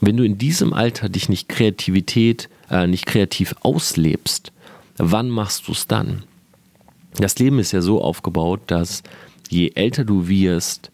wenn 0.00 0.16
du 0.16 0.24
in 0.24 0.38
diesem 0.38 0.72
Alter 0.72 1.08
dich 1.08 1.28
nicht 1.28 1.48
Kreativität, 1.48 2.48
äh, 2.70 2.86
nicht 2.86 3.06
kreativ 3.06 3.54
auslebst, 3.60 4.52
wann 4.96 5.28
machst 5.28 5.68
du 5.68 5.72
es 5.72 5.86
dann? 5.86 6.24
Das 7.18 7.38
Leben 7.38 7.58
ist 7.58 7.72
ja 7.72 7.80
so 7.80 8.02
aufgebaut, 8.02 8.60
dass 8.66 9.02
je 9.48 9.72
älter 9.74 10.04
du 10.04 10.28
wirst, 10.28 10.90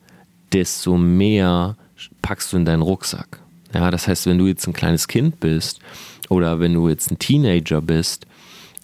desto 0.52 0.97
mehr 0.97 1.76
packst 2.21 2.52
du 2.52 2.57
in 2.57 2.64
deinen 2.64 2.83
Rucksack. 2.83 3.41
Ja, 3.75 3.91
das 3.91 4.07
heißt, 4.07 4.26
wenn 4.26 4.38
du 4.38 4.47
jetzt 4.47 4.67
ein 4.67 4.73
kleines 4.73 5.09
Kind 5.09 5.41
bist 5.41 5.81
oder 6.29 6.61
wenn 6.61 6.75
du 6.75 6.88
jetzt 6.88 7.11
ein 7.11 7.19
Teenager 7.19 7.81
bist, 7.81 8.26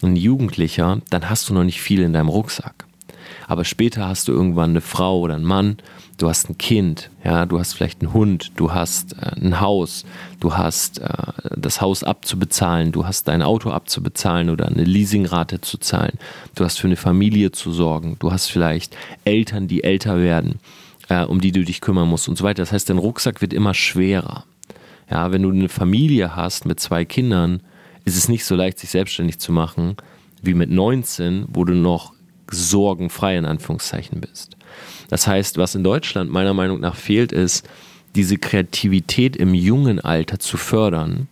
ein 0.03 0.17
Jugendlicher, 0.17 1.01
dann 1.11 1.29
hast 1.29 1.49
du 1.49 1.55
noch 1.55 1.65
nicht 1.65 1.81
viel 1.81 2.03
in 2.03 2.13
deinem 2.13 2.29
Rucksack. 2.29 2.87
Aber 3.47 3.65
später 3.65 4.07
hast 4.07 4.29
du 4.29 4.33
irgendwann 4.33 4.71
eine 4.71 4.81
Frau 4.81 5.21
oder 5.21 5.35
einen 5.35 5.45
Mann, 5.45 5.79
du 6.19 6.29
hast 6.29 6.51
ein 6.51 6.59
Kind, 6.59 7.11
ja, 7.25 7.47
du 7.47 7.59
hast 7.59 7.73
vielleicht 7.73 8.03
einen 8.03 8.13
Hund, 8.13 8.53
du 8.57 8.73
hast 8.73 9.15
äh, 9.15 9.41
ein 9.41 9.61
Haus, 9.61 10.05
du 10.41 10.55
hast 10.57 10.99
äh, 10.99 11.09
das 11.57 11.81
Haus 11.81 12.05
abzubezahlen, 12.05 12.93
du 12.93 13.07
hast 13.07 13.29
dein 13.29 13.43
Auto 13.43 13.71
abzubezahlen 13.71 14.51
oder 14.51 14.67
eine 14.67 14.85
Leasingrate 14.85 15.61
zu 15.61 15.79
zahlen, 15.79 16.19
du 16.55 16.65
hast 16.65 16.79
für 16.79 16.89
eine 16.89 16.97
Familie 16.97 17.53
zu 17.53 17.73
sorgen, 17.73 18.17
du 18.19 18.33
hast 18.33 18.49
vielleicht 18.49 18.97
Eltern, 19.25 19.69
die 19.69 19.85
älter 19.85 20.19
werden, 20.19 20.59
äh, 21.09 21.25
um 21.25 21.41
die 21.41 21.53
du 21.53 21.65
dich 21.65 21.81
kümmern 21.81 22.09
musst 22.09 22.29
und 22.29 22.37
so 22.37 22.45
weiter. 22.45 22.63
Das 22.63 22.73
heißt, 22.73 22.91
dein 22.91 22.99
Rucksack 22.99 23.41
wird 23.41 23.53
immer 23.53 23.75
schwerer. 23.75 24.45
Ja, 25.11 25.33
wenn 25.33 25.43
du 25.43 25.51
eine 25.51 25.71
Familie 25.71 26.37
hast 26.37 26.67
mit 26.67 26.81
zwei 26.81 27.07
Kindern, 27.07 27.61
ist 28.09 28.17
es 28.17 28.29
nicht 28.29 28.45
so 28.45 28.55
leicht, 28.55 28.79
sich 28.79 28.91
selbstständig 28.91 29.39
zu 29.39 29.53
machen, 29.53 29.97
wie 30.43 30.55
mit 30.55 30.71
19, 30.71 31.47
wo 31.49 31.65
du 31.65 31.75
noch 31.75 32.13
sorgenfrei 32.51 33.37
in 33.37 33.45
Anführungszeichen 33.45 34.21
bist. 34.21 34.57
Das 35.09 35.27
heißt, 35.27 35.59
was 35.59 35.75
in 35.75 35.85
Deutschland 35.85 36.31
meiner 36.31 36.55
Meinung 36.55 36.81
nach 36.81 36.97
fehlt, 36.97 37.33
ist, 37.33 37.69
diese 38.15 38.39
Kreativität 38.39 39.37
im 39.37 39.55
jungen 39.55 40.01
Alter 40.01 40.39
zu 40.39 40.57
fördern 40.57 41.29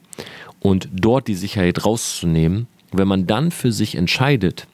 und 0.60 0.88
dort 0.92 1.28
die 1.28 1.34
Sicherheit 1.34 1.84
rauszunehmen. 1.84 2.66
Wenn 2.92 3.08
man 3.08 3.26
dann 3.26 3.50
für 3.50 3.72
sich 3.72 3.94
entscheidet, 3.94 4.66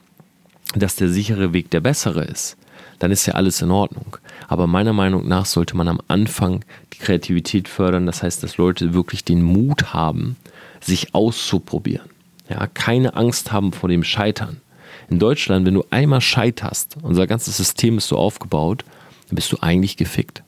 dass 0.75 0.97
der 0.97 1.09
sichere 1.09 1.53
Weg 1.53 1.71
der 1.71 1.81
bessere 1.81 2.25
ist, 2.25 2.57
dann 2.99 3.11
ist 3.11 3.27
ja 3.27 3.35
alles 3.35 3.63
in 3.63 3.71
Ordnung. 3.71 4.17
Aber 4.49 4.67
meiner 4.67 4.93
Meinung 4.93 5.27
nach 5.27 5.47
sollte 5.47 5.77
man 5.77 5.89
am 5.89 6.01
Anfang 6.09 6.65
die 6.93 6.99
Kreativität 6.99 7.69
fördern. 7.69 8.07
Das 8.07 8.23
heißt, 8.23 8.43
dass 8.43 8.59
Leute 8.59 8.95
wirklich 8.95 9.25
den 9.25 9.43
Mut 9.43 9.93
haben, 9.93 10.37
sich 10.85 11.15
auszuprobieren. 11.15 12.09
Ja, 12.49 12.67
keine 12.67 13.15
Angst 13.15 13.53
haben 13.53 13.73
vor 13.73 13.89
dem 13.89 14.05
Scheitern. 14.05 14.61
In 15.09 15.19
Deutschland, 15.19 15.67
wenn 15.67 15.75
du 15.75 15.85
einmal 15.91 16.21
scheiterst, 16.21 16.97
unser 17.03 17.27
ganzes 17.27 17.57
System 17.57 17.99
ist 17.99 18.09
so 18.09 18.17
aufgebaut, 18.17 18.85
dann 19.29 19.37
bist 19.37 19.53
du 19.53 19.59
eigentlich 19.61 19.97
gefickt. 19.97 20.43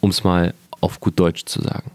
Um 0.00 0.10
es 0.10 0.24
mal 0.24 0.54
auf 0.80 1.00
gut 1.00 1.18
Deutsch 1.18 1.44
zu 1.46 1.62
sagen. 1.62 1.90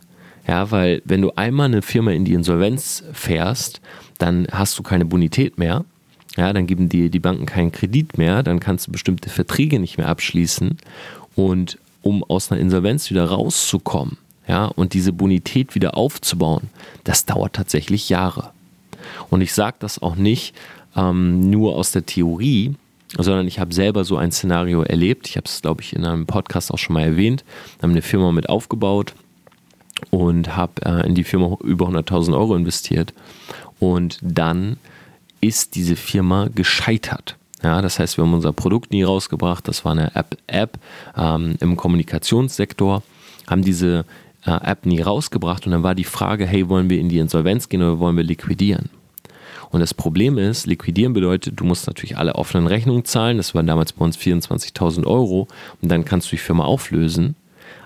Ja, 0.47 0.71
weil 0.71 1.01
wenn 1.05 1.21
du 1.21 1.31
einmal 1.35 1.67
eine 1.67 1.81
Firma 1.81 2.11
in 2.11 2.25
die 2.25 2.33
Insolvenz 2.33 3.03
fährst, 3.13 3.81
dann 4.17 4.47
hast 4.51 4.77
du 4.77 4.83
keine 4.83 5.05
Bonität 5.05 5.57
mehr. 5.57 5.85
Ja, 6.37 6.53
dann 6.53 6.67
geben 6.67 6.89
dir 6.89 7.09
die 7.09 7.19
Banken 7.19 7.45
keinen 7.45 7.71
Kredit 7.71 8.17
mehr, 8.17 8.41
dann 8.41 8.59
kannst 8.59 8.87
du 8.87 8.91
bestimmte 8.91 9.29
Verträge 9.29 9.79
nicht 9.79 9.97
mehr 9.97 10.07
abschließen. 10.07 10.77
Und 11.35 11.77
um 12.01 12.23
aus 12.23 12.51
einer 12.51 12.61
Insolvenz 12.61 13.09
wieder 13.09 13.25
rauszukommen, 13.25 14.17
ja, 14.47 14.65
und 14.65 14.93
diese 14.93 15.13
Bonität 15.13 15.75
wieder 15.75 15.95
aufzubauen, 15.95 16.69
das 17.03 17.25
dauert 17.25 17.53
tatsächlich 17.53 18.09
Jahre. 18.09 18.51
Und 19.29 19.41
ich 19.41 19.53
sage 19.53 19.77
das 19.79 20.01
auch 20.01 20.15
nicht 20.15 20.55
ähm, 20.95 21.49
nur 21.49 21.75
aus 21.75 21.91
der 21.91 22.05
Theorie, 22.05 22.75
sondern 23.17 23.47
ich 23.47 23.59
habe 23.59 23.73
selber 23.73 24.03
so 24.03 24.17
ein 24.17 24.31
Szenario 24.31 24.83
erlebt. 24.83 25.27
Ich 25.27 25.37
habe 25.37 25.45
es, 25.45 25.61
glaube 25.61 25.81
ich, 25.81 25.93
in 25.93 26.05
einem 26.05 26.25
Podcast 26.25 26.71
auch 26.71 26.77
schon 26.77 26.93
mal 26.93 27.03
erwähnt. 27.03 27.43
Wir 27.77 27.83
haben 27.83 27.91
eine 27.91 28.01
Firma 28.01 28.31
mit 28.31 28.49
aufgebaut 28.49 29.13
und 30.09 30.55
habe 30.55 30.81
äh, 30.85 31.05
in 31.07 31.15
die 31.15 31.23
Firma 31.23 31.57
über 31.63 31.87
100.000 31.87 32.35
Euro 32.35 32.55
investiert. 32.55 33.13
Und 33.79 34.19
dann 34.21 34.77
ist 35.41 35.75
diese 35.75 35.95
Firma 35.95 36.49
gescheitert. 36.53 37.37
Ja, 37.63 37.81
das 37.81 37.99
heißt, 37.99 38.17
wir 38.17 38.23
haben 38.23 38.33
unser 38.33 38.53
Produkt 38.53 38.91
nie 38.91 39.03
rausgebracht. 39.03 39.67
Das 39.67 39.85
war 39.85 39.91
eine 39.91 40.15
App, 40.15 40.37
App 40.47 40.79
ähm, 41.15 41.55
im 41.59 41.75
Kommunikationssektor, 41.75 43.03
haben 43.47 43.63
diese 43.63 44.05
äh, 44.45 44.51
App 44.51 44.85
nie 44.85 45.01
rausgebracht 45.01 45.65
und 45.65 45.71
dann 45.71 45.83
war 45.83 45.95
die 45.95 46.03
Frage, 46.03 46.45
hey, 46.45 46.69
wollen 46.69 46.89
wir 46.89 46.99
in 46.99 47.09
die 47.09 47.19
Insolvenz 47.19 47.69
gehen 47.69 47.81
oder 47.81 47.99
wollen 47.99 48.17
wir 48.17 48.23
liquidieren? 48.23 48.89
Und 49.71 49.79
das 49.79 49.93
Problem 49.93 50.37
ist, 50.37 50.65
liquidieren 50.67 51.13
bedeutet, 51.13 51.59
du 51.59 51.63
musst 51.63 51.87
natürlich 51.87 52.17
alle 52.17 52.35
offenen 52.35 52.67
Rechnungen 52.67 53.05
zahlen. 53.05 53.37
Das 53.37 53.55
waren 53.55 53.67
damals 53.67 53.93
bei 53.93 54.03
uns 54.03 54.17
24.000 54.17 55.05
Euro 55.05 55.47
und 55.81 55.89
dann 55.89 56.03
kannst 56.03 56.27
du 56.27 56.31
die 56.31 56.41
Firma 56.41 56.65
auflösen. 56.65 57.35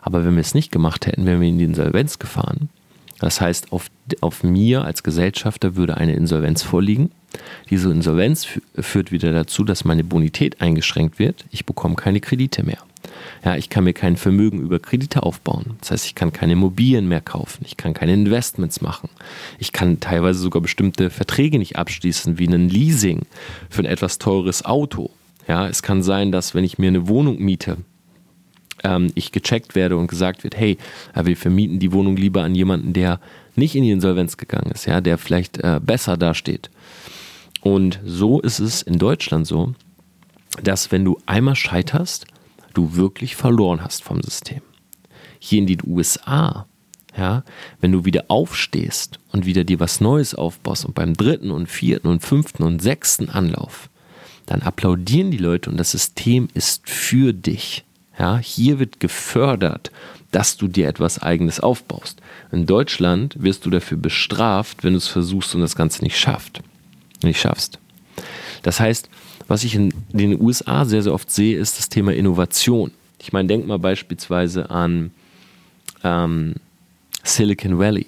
Aber 0.02 0.26
wenn 0.26 0.34
wir 0.34 0.42
es 0.42 0.56
nicht 0.56 0.72
gemacht 0.72 1.06
hätten, 1.06 1.26
wären 1.26 1.42
wir 1.42 1.48
in 1.48 1.60
die 1.60 1.64
Insolvenz 1.64 2.18
gefahren. 2.18 2.70
Das 3.20 3.40
heißt, 3.40 3.72
auf, 3.72 3.88
auf 4.22 4.44
mir 4.44 4.84
als 4.84 5.04
Gesellschafter 5.04 5.76
würde 5.76 5.98
eine 5.98 6.16
Insolvenz 6.16 6.64
vorliegen. 6.64 7.12
Diese 7.70 7.92
Insolvenz 7.92 8.48
führt 8.76 9.12
wieder 9.12 9.32
dazu, 9.32 9.64
dass 9.64 9.86
meine 9.86 10.04
Bonität 10.04 10.62
eingeschränkt 10.62 11.20
wird. 11.20 11.46
Ich 11.52 11.66
bekomme 11.66 11.96
keine 11.96 12.20
Kredite 12.20 12.64
mehr. 12.64 12.80
Ja, 13.44 13.56
ich 13.56 13.70
kann 13.70 13.84
mir 13.84 13.94
kein 13.94 14.18
Vermögen 14.18 14.60
über 14.62 14.80
Kredite 14.80 15.24
aufbauen. 15.24 15.78
Das 15.82 15.92
heißt, 15.92 16.06
ich 16.06 16.16
kann 16.16 16.34
keine 16.34 16.54
Immobilien 16.54 17.08
mehr 17.08 17.22
kaufen. 17.22 17.64
Ich 17.66 17.78
kann 17.78 17.94
keine 17.94 18.14
Investments 18.14 18.82
machen. 18.82 19.10
Ich 19.60 19.72
kann 19.72 20.00
teilweise 20.00 20.40
sogar 20.40 20.62
bestimmte 20.62 21.10
Verträge 21.10 21.60
nicht 21.60 21.78
abschließen, 21.78 22.40
wie 22.40 22.48
ein 22.48 22.70
Leasing 22.70 23.24
für 23.70 23.82
ein 23.82 23.86
etwas 23.86 24.18
teures 24.18 24.66
Auto. 24.66 25.12
Ja, 25.48 25.68
es 25.68 25.84
kann 25.84 26.02
sein, 26.02 26.32
dass 26.32 26.56
wenn 26.56 26.64
ich 26.64 26.78
mir 26.78 26.88
eine 26.88 27.08
Wohnung 27.08 27.40
miete, 27.40 27.78
ähm, 28.84 29.12
ich 29.16 29.32
gecheckt 29.32 29.76
werde 29.76 29.98
und 29.98 30.08
gesagt 30.08 30.44
wird, 30.44 30.58
hey, 30.58 30.78
äh, 31.14 31.26
wir 31.26 31.38
vermieten 31.38 31.80
die 31.80 31.92
Wohnung 31.92 32.16
lieber 32.16 32.44
an 32.44 32.56
jemanden, 32.56 32.94
der 32.94 33.20
nicht 33.56 33.76
in 33.76 33.84
die 33.84 33.92
Insolvenz 33.92 34.38
gegangen 34.38 34.72
ist, 34.72 34.86
ja, 34.86 35.02
der 35.02 35.18
vielleicht 35.18 35.58
äh, 35.60 35.80
besser 35.82 36.18
dasteht. 36.18 36.70
Und 37.62 38.00
so 38.06 38.42
ist 38.42 38.60
es 38.60 38.82
in 38.82 39.00
Deutschland 39.00 39.48
so, 39.48 39.74
dass 40.62 40.92
wenn 40.92 41.04
du 41.04 41.18
einmal 41.26 41.56
scheiterst, 41.56 42.28
du 42.78 42.96
wirklich 42.96 43.36
verloren 43.36 43.84
hast 43.84 44.04
vom 44.04 44.22
System. 44.22 44.62
Hier 45.40 45.60
in 45.60 45.68
den 45.68 45.82
USA, 45.86 46.68
ja, 47.18 47.44
wenn 47.82 47.92
du 47.92 48.06
wieder 48.06 48.26
aufstehst 48.28 49.20
und 49.32 49.46
wieder 49.46 49.64
dir 49.64 49.80
was 49.80 50.02
Neues 50.02 50.36
aufbaust 50.36 50.86
und 50.86 50.96
beim 50.96 51.14
dritten 51.14 51.52
und 51.52 51.68
vierten 51.68 52.08
und 52.08 52.22
fünften 52.22 52.64
und 52.64 52.82
sechsten 52.82 53.30
Anlauf, 53.30 53.90
dann 54.46 54.62
applaudieren 54.62 55.32
die 55.32 55.38
Leute 55.38 55.70
und 55.70 55.78
das 55.78 55.92
System 55.92 56.48
ist 56.54 56.90
für 56.90 57.34
dich. 57.34 57.84
Ja, 58.18 58.38
hier 58.38 58.80
wird 58.80 59.00
gefördert, 59.00 59.92
dass 60.32 60.58
du 60.58 60.68
dir 60.68 60.88
etwas 60.88 61.22
Eigenes 61.22 61.60
aufbaust. 61.60 62.22
In 62.52 62.66
Deutschland 62.66 63.36
wirst 63.42 63.66
du 63.66 63.70
dafür 63.70 63.98
bestraft, 63.98 64.84
wenn 64.84 64.94
du 64.94 64.98
es 64.98 65.08
versuchst 65.08 65.56
und 65.56 65.62
das 65.62 65.76
Ganze 65.76 66.04
nicht 66.04 66.18
schafft, 66.18 66.62
nicht 67.24 67.40
schaffst. 67.40 67.80
Das 68.66 68.80
heißt, 68.80 69.10
was 69.48 69.64
ich 69.64 69.76
in 69.76 69.94
den 70.12 70.42
USA 70.42 70.86
sehr, 70.86 71.04
sehr 71.04 71.14
oft 71.14 71.30
sehe, 71.30 71.56
ist 71.56 71.78
das 71.78 71.88
Thema 71.88 72.16
Innovation. 72.16 72.90
Ich 73.22 73.32
meine, 73.32 73.48
denk 73.48 73.68
mal 73.68 73.78
beispielsweise 73.78 74.72
an 74.72 75.12
ähm, 76.04 76.56
Silicon 77.24 77.78
Valley. 77.78 78.08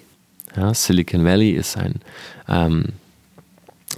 Ja, 0.56 0.74
Silicon 0.74 1.24
Valley 1.24 1.52
ist 1.52 1.76
ein, 1.76 2.00
ähm, 2.48 2.86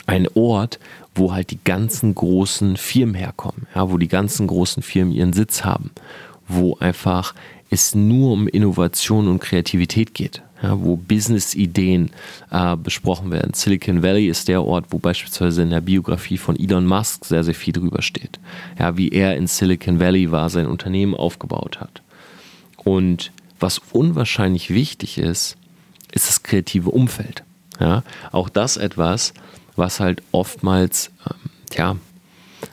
ein 0.05 0.29
Ort, 0.35 0.79
wo 1.15 1.33
halt 1.33 1.51
die 1.51 1.65
ganzen 1.65 2.15
großen 2.15 2.77
Firmen 2.77 3.15
herkommen, 3.15 3.67
ja, 3.75 3.91
wo 3.91 3.97
die 3.97 4.09
ganzen 4.09 4.47
großen 4.47 4.83
Firmen 4.83 5.15
ihren 5.15 5.33
Sitz 5.33 5.65
haben, 5.65 5.93
wo 6.47 6.77
einfach 6.77 7.35
es 7.71 7.95
nur 7.95 8.33
um 8.33 8.47
Innovation 8.47 9.29
und 9.29 9.41
Kreativität 9.41 10.13
geht 10.13 10.43
ja, 10.63 10.79
wo 10.81 10.97
Business-Ideen 10.97 12.11
äh, 12.51 12.77
besprochen 12.77 13.31
werden. 13.31 13.55
Silicon 13.55 14.03
Valley 14.03 14.29
ist 14.29 14.49
der 14.49 14.63
Ort, 14.63 14.87
wo 14.91 14.99
beispielsweise 14.99 15.63
in 15.63 15.71
der 15.71 15.81
Biografie 15.81 16.39
von 16.39 16.59
Elon 16.59 16.87
Musk 16.87 17.25
sehr, 17.25 17.45
sehr 17.45 17.55
viel 17.55 17.73
drüber 17.73 18.03
steht. 18.03 18.39
Ja, 18.79 18.97
wie 18.97 19.09
er 19.09 19.37
in 19.37 19.47
Silicon 19.47 20.01
Valley 20.01 20.31
war, 20.31 20.51
sein 20.51 20.67
Unternehmen 20.67 21.15
aufgebaut 21.15 21.81
hat. 21.81 22.03
Und 22.77 23.33
was 23.59 23.81
unwahrscheinlich 23.93 24.71
wichtig 24.71 25.19
ist, 25.19 25.57
ist 26.13 26.29
das 26.29 26.43
kreative 26.43 26.91
Umfeld. 26.91 27.45
Ja, 27.79 28.03
auch 28.33 28.49
das 28.49 28.77
etwas, 28.77 29.33
was 29.77 30.01
halt 30.01 30.23
oftmals, 30.33 31.11
ähm, 31.27 31.51
ja, 31.75 31.97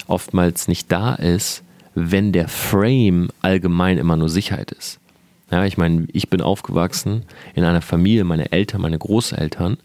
oftmals 0.08 0.68
nicht 0.68 0.92
da 0.92 1.16
ist, 1.16 1.64
wenn 1.96 2.32
der 2.32 2.48
Frame 2.48 3.30
allgemein 3.42 3.98
immer 3.98 4.18
nur 4.18 4.30
Sicherheit 4.30 4.72
ist. 4.72 5.00
Ja, 5.50 5.66
ich 5.66 5.78
meine, 5.78 6.08
ich 6.12 6.30
bin 6.30 6.42
aufgewachsen 6.42 7.24
in 7.56 7.64
einer 7.64 7.82
Familie, 7.82 8.24
meine 8.24 8.52
Eltern, 8.52 8.82
meine 8.82 9.00
Großeltern, 9.00 9.78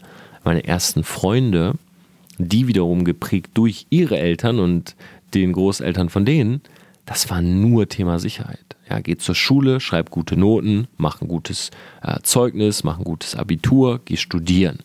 meine 0.44 0.64
ersten 0.64 1.04
Freunde, 1.04 1.74
die 2.38 2.66
wiederum 2.66 3.04
geprägt 3.04 3.50
durch 3.54 3.86
ihre 3.90 4.18
Eltern 4.18 4.58
und 4.58 4.96
den 5.34 5.52
Großeltern 5.52 6.08
von 6.08 6.24
denen, 6.24 6.62
das 7.06 7.30
war 7.30 7.42
nur 7.42 7.88
Thema 7.88 8.18
Sicherheit. 8.18 8.76
Ja, 8.88 9.00
geh 9.00 9.16
zur 9.16 9.34
Schule, 9.34 9.80
schreib 9.80 10.10
gute 10.10 10.36
Noten, 10.36 10.86
mach 10.96 11.20
ein 11.20 11.28
gutes 11.28 11.70
äh, 12.02 12.20
Zeugnis, 12.22 12.84
mach 12.84 12.98
ein 12.98 13.04
gutes 13.04 13.34
Abitur, 13.34 14.00
geh 14.04 14.16
studieren. 14.16 14.78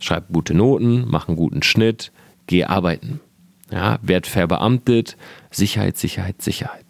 Schreib 0.00 0.32
gute 0.32 0.54
Noten, 0.54 1.04
mach 1.08 1.28
einen 1.28 1.36
guten 1.36 1.62
Schnitt, 1.62 2.12
geh 2.46 2.64
arbeiten. 2.64 3.20
Ja, 3.70 3.98
werd 4.00 4.26
verbeamtet, 4.26 5.16
Sicherheit, 5.50 5.98
Sicherheit, 5.98 6.40
Sicherheit. 6.40 6.87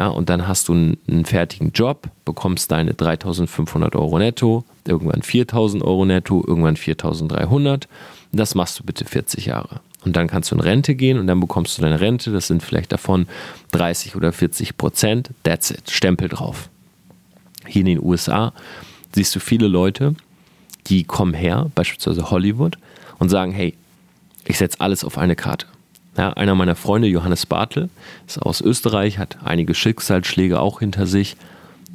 Ja, 0.00 0.08
und 0.08 0.30
dann 0.30 0.48
hast 0.48 0.68
du 0.68 0.72
einen, 0.72 0.96
einen 1.06 1.26
fertigen 1.26 1.72
Job, 1.72 2.08
bekommst 2.24 2.72
deine 2.72 2.94
3500 2.94 3.94
Euro 3.96 4.18
netto, 4.18 4.64
irgendwann 4.86 5.20
4000 5.20 5.84
Euro 5.84 6.06
netto, 6.06 6.42
irgendwann 6.46 6.76
4300. 6.76 7.86
Das 8.32 8.54
machst 8.54 8.78
du 8.78 8.84
bitte 8.84 9.04
40 9.04 9.44
Jahre. 9.44 9.82
Und 10.02 10.16
dann 10.16 10.26
kannst 10.26 10.50
du 10.50 10.54
in 10.54 10.62
Rente 10.62 10.94
gehen 10.94 11.18
und 11.18 11.26
dann 11.26 11.38
bekommst 11.38 11.76
du 11.76 11.82
deine 11.82 12.00
Rente. 12.00 12.32
Das 12.32 12.46
sind 12.46 12.62
vielleicht 12.62 12.92
davon 12.92 13.26
30 13.72 14.16
oder 14.16 14.32
40 14.32 14.78
Prozent. 14.78 15.32
That's 15.42 15.70
it. 15.70 15.90
Stempel 15.90 16.30
drauf. 16.30 16.70
Hier 17.66 17.80
in 17.80 17.86
den 17.86 18.02
USA 18.02 18.54
siehst 19.14 19.34
du 19.34 19.38
viele 19.38 19.68
Leute, 19.68 20.14
die 20.86 21.04
kommen 21.04 21.34
her, 21.34 21.70
beispielsweise 21.74 22.30
Hollywood, 22.30 22.78
und 23.18 23.28
sagen: 23.28 23.52
Hey, 23.52 23.74
ich 24.46 24.56
setze 24.56 24.80
alles 24.80 25.04
auf 25.04 25.18
eine 25.18 25.36
Karte. 25.36 25.66
Ja, 26.16 26.32
einer 26.32 26.54
meiner 26.54 26.74
Freunde, 26.74 27.08
Johannes 27.08 27.46
Bartel, 27.46 27.88
ist 28.26 28.42
aus 28.42 28.60
Österreich, 28.60 29.18
hat 29.18 29.38
einige 29.44 29.74
Schicksalsschläge 29.74 30.60
auch 30.60 30.80
hinter 30.80 31.06
sich, 31.06 31.36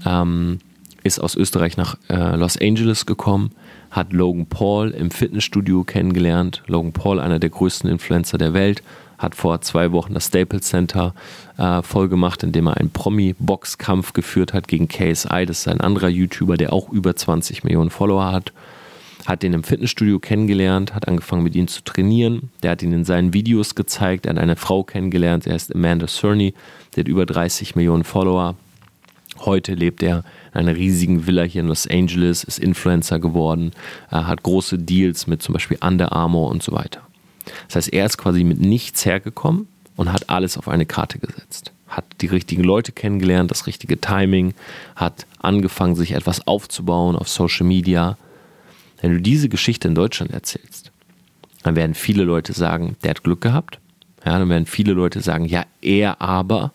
ähm, 0.05 0.60
ist 1.03 1.19
aus 1.19 1.36
Österreich 1.36 1.77
nach 1.77 1.98
äh, 2.10 2.36
Los 2.36 2.57
Angeles 2.60 3.05
gekommen, 3.05 3.51
hat 3.91 4.13
Logan 4.13 4.45
Paul 4.45 4.91
im 4.91 5.12
Fitnessstudio 5.12 5.84
kennengelernt. 5.84 6.63
Logan 6.67 6.93
Paul, 6.93 7.19
einer 7.19 7.39
der 7.39 7.50
größten 7.50 7.89
Influencer 7.89 8.38
der 8.38 8.53
Welt, 8.53 8.84
hat 9.17 9.36
vor 9.36 9.62
zwei 9.62 9.91
Wochen 9.91 10.13
das 10.13 10.27
Staples 10.27 10.63
Center 10.63 11.13
äh, 11.57 11.81
voll 11.81 12.10
gemacht, 12.10 12.43
indem 12.43 12.67
er 12.67 12.77
einen 12.77 12.89
Promi-Boxkampf 12.89 14.13
geführt 14.13 14.53
hat 14.53 14.67
gegen 14.67 14.88
KSI. 14.88 15.45
Das 15.45 15.60
ist 15.60 15.67
ein 15.67 15.81
anderer 15.81 16.10
YouTuber, 16.10 16.57
der 16.57 16.74
auch 16.74 16.89
über 16.89 17.15
20 17.15 17.63
Millionen 17.63 17.89
Follower 17.89 18.31
hat 18.31 18.51
hat 19.25 19.44
den 19.44 19.53
im 19.53 19.63
Fitnessstudio 19.63 20.20
kennengelernt, 20.20 20.94
hat 20.94 21.08
angefangen 21.08 21.44
mit 21.44 21.55
ihm 21.55 21.67
zu 21.67 21.84
trainieren. 21.84 22.51
Der 22.62 22.72
hat 22.72 22.84
ihn 22.84 22.94
in 22.94 23.05
seinen 23.05 23.34
Videos 23.34 23.75
gezeigt. 23.75 24.25
Er 24.25 24.32
hat 24.32 24.39
eine 24.39 24.55
Frau 24.55 24.84
kennengelernt, 24.84 25.48
er 25.48 25.53
heißt 25.53 25.74
Amanda 25.74 26.08
Cerny, 26.08 26.53
der 26.96 27.03
hat 27.03 27.08
über 27.08 27.25
30 27.25 27.75
Millionen 27.75 28.03
Follower. 28.03 28.55
Heute 29.39 29.74
lebt 29.74 30.01
er 30.01 30.24
in 30.53 30.62
einer 30.62 30.75
riesigen 30.75 31.27
Villa 31.27 31.44
hier 31.44 31.62
in 31.62 31.67
Los 31.67 31.88
Angeles, 31.88 32.44
ist 32.44 32.60
Influencer 32.60 33.20
geworden, 33.20 33.72
er 34.10 34.27
hat 34.27 34.44
große 34.44 34.77
Deals 34.77 35.27
mit 35.27 35.41
zum 35.41 35.53
Beispiel 35.53 35.77
Under 35.82 36.13
Armour 36.13 36.50
und 36.50 36.63
so 36.63 36.72
weiter. 36.72 37.01
Das 37.67 37.75
heißt, 37.75 37.94
er 37.94 38.05
ist 38.05 38.17
quasi 38.17 38.44
mit 38.44 38.60
nichts 38.60 39.05
hergekommen 39.05 39.67
und 39.98 40.12
hat 40.12 40.29
alles 40.29 40.58
auf 40.58 40.67
eine 40.67 40.86
Karte 40.86 41.20
gesetzt. 41.20 41.72
Hat 41.88 42.05
die 42.22 42.27
richtigen 42.27 42.63
Leute 42.63 42.91
kennengelernt, 42.91 43.51
das 43.51 43.67
richtige 43.67 44.00
Timing, 44.00 44.53
hat 44.96 45.25
angefangen, 45.39 45.96
sich 45.96 46.13
etwas 46.13 46.48
aufzubauen 46.48 47.15
auf 47.15 47.27
Social 47.27 47.65
Media, 47.65 48.17
wenn 49.05 49.13
du 49.13 49.21
diese 49.21 49.50
Geschichte 49.50 49.88
in 49.88 49.93
Deutschland 49.93 50.31
erzählst, 50.31 50.91
dann 51.62 51.75
werden 51.75 51.93
viele 51.93 52.24
Leute 52.24 52.53
sagen, 52.53 52.97
der 53.03 53.12
hat 53.12 53.24
Glück 53.24 53.39
gehabt. 53.39 53.79
Ja, 54.25 54.39
dann 54.39 54.50
werden 54.50 54.65
viele 54.65 54.93
Leute 54.93 55.21
sagen, 55.21 55.45
ja, 55.45 55.63
er 55.79 56.19
aber, 56.24 56.74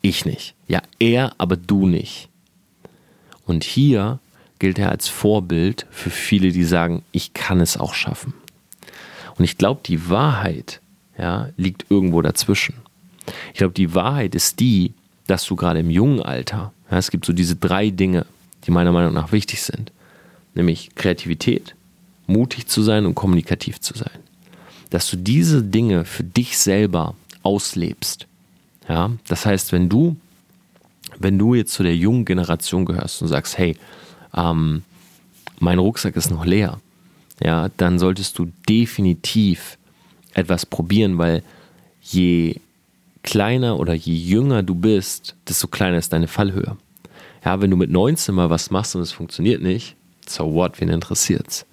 ich 0.00 0.24
nicht. 0.24 0.54
Ja, 0.68 0.80
er, 1.00 1.32
aber 1.38 1.56
du 1.56 1.88
nicht. 1.88 2.28
Und 3.46 3.64
hier 3.64 4.20
gilt 4.60 4.78
er 4.78 4.90
als 4.90 5.08
Vorbild 5.08 5.88
für 5.90 6.10
viele, 6.10 6.52
die 6.52 6.62
sagen, 6.62 7.02
ich 7.10 7.34
kann 7.34 7.60
es 7.60 7.76
auch 7.76 7.94
schaffen. 7.94 8.32
Und 9.36 9.42
ich 9.42 9.58
glaube, 9.58 9.80
die 9.84 10.08
Wahrheit 10.08 10.80
ja, 11.18 11.48
liegt 11.56 11.86
irgendwo 11.90 12.22
dazwischen. 12.22 12.76
Ich 13.52 13.58
glaube, 13.58 13.74
die 13.74 13.92
Wahrheit 13.92 14.36
ist 14.36 14.60
die, 14.60 14.94
dass 15.26 15.44
du 15.46 15.56
gerade 15.56 15.80
im 15.80 15.90
jungen 15.90 16.22
Alter, 16.22 16.72
ja, 16.88 16.96
es 16.96 17.10
gibt 17.10 17.24
so 17.24 17.32
diese 17.32 17.56
drei 17.56 17.90
Dinge, 17.90 18.24
die 18.66 18.70
meiner 18.70 18.92
Meinung 18.92 19.14
nach 19.14 19.32
wichtig 19.32 19.62
sind 19.62 19.90
nämlich 20.54 20.94
Kreativität, 20.94 21.74
mutig 22.26 22.66
zu 22.66 22.82
sein 22.82 23.06
und 23.06 23.14
kommunikativ 23.14 23.80
zu 23.80 23.96
sein. 23.96 24.18
Dass 24.90 25.10
du 25.10 25.16
diese 25.16 25.62
Dinge 25.62 26.04
für 26.04 26.24
dich 26.24 26.58
selber 26.58 27.14
auslebst. 27.42 28.26
Ja, 28.88 29.12
das 29.28 29.46
heißt, 29.46 29.72
wenn 29.72 29.88
du, 29.88 30.16
wenn 31.18 31.38
du 31.38 31.54
jetzt 31.54 31.72
zu 31.72 31.82
der 31.82 31.96
jungen 31.96 32.24
Generation 32.24 32.84
gehörst 32.84 33.22
und 33.22 33.28
sagst, 33.28 33.56
hey, 33.56 33.76
ähm, 34.34 34.82
mein 35.58 35.78
Rucksack 35.78 36.16
ist 36.16 36.30
noch 36.30 36.44
leer, 36.44 36.80
ja, 37.42 37.68
dann 37.76 37.98
solltest 37.98 38.38
du 38.38 38.50
definitiv 38.68 39.78
etwas 40.34 40.66
probieren, 40.66 41.18
weil 41.18 41.42
je 42.02 42.56
kleiner 43.22 43.78
oder 43.78 43.94
je 43.94 44.14
jünger 44.14 44.62
du 44.62 44.74
bist, 44.74 45.36
desto 45.48 45.68
kleiner 45.68 45.98
ist 45.98 46.12
deine 46.12 46.28
Fallhöhe. 46.28 46.76
Ja, 47.44 47.60
wenn 47.60 47.70
du 47.70 47.76
mit 47.76 47.90
19 47.90 48.34
mal 48.34 48.50
was 48.50 48.70
machst 48.70 48.94
und 48.96 49.02
es 49.02 49.12
funktioniert 49.12 49.62
nicht, 49.62 49.96
so 50.30 50.52
what, 50.54 50.80
wen 50.80 50.88
interessiert's? 50.88 51.66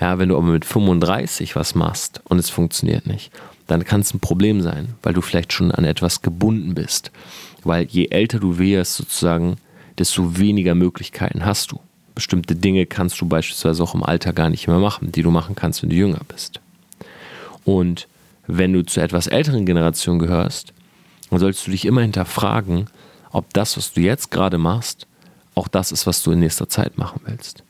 Ja, 0.00 0.18
wenn 0.18 0.28
du 0.28 0.36
aber 0.36 0.48
mit 0.48 0.64
35 0.64 1.56
was 1.56 1.74
machst 1.74 2.20
und 2.24 2.38
es 2.38 2.50
funktioniert 2.50 3.06
nicht, 3.06 3.30
dann 3.66 3.84
kann 3.84 4.02
es 4.02 4.12
ein 4.12 4.20
Problem 4.20 4.60
sein, 4.60 4.94
weil 5.02 5.14
du 5.14 5.22
vielleicht 5.22 5.52
schon 5.52 5.72
an 5.72 5.84
etwas 5.84 6.22
gebunden 6.22 6.74
bist. 6.74 7.10
Weil 7.64 7.86
je 7.86 8.08
älter 8.10 8.38
du 8.38 8.58
wirst, 8.58 8.94
sozusagen, 8.94 9.56
desto 9.98 10.38
weniger 10.38 10.74
Möglichkeiten 10.74 11.44
hast 11.44 11.72
du. 11.72 11.80
Bestimmte 12.14 12.54
Dinge 12.54 12.86
kannst 12.86 13.20
du 13.20 13.26
beispielsweise 13.26 13.82
auch 13.82 13.94
im 13.94 14.02
Alter 14.02 14.32
gar 14.32 14.50
nicht 14.50 14.68
mehr 14.68 14.78
machen, 14.78 15.12
die 15.12 15.22
du 15.22 15.30
machen 15.30 15.54
kannst, 15.54 15.82
wenn 15.82 15.90
du 15.90 15.96
jünger 15.96 16.20
bist. 16.28 16.60
Und 17.64 18.06
wenn 18.46 18.72
du 18.72 18.84
zur 18.84 19.02
etwas 19.02 19.26
älteren 19.26 19.66
Generation 19.66 20.18
gehörst, 20.18 20.72
dann 21.30 21.40
solltest 21.40 21.66
du 21.66 21.70
dich 21.72 21.84
immer 21.84 22.02
hinterfragen, 22.02 22.86
ob 23.32 23.52
das, 23.52 23.76
was 23.76 23.92
du 23.92 24.00
jetzt 24.00 24.30
gerade 24.30 24.58
machst, 24.58 25.06
auch 25.54 25.68
das 25.68 25.90
ist, 25.90 26.06
was 26.06 26.22
du 26.22 26.30
in 26.32 26.38
nächster 26.38 26.68
Zeit 26.68 26.96
machen 26.96 27.20
willst 27.24 27.65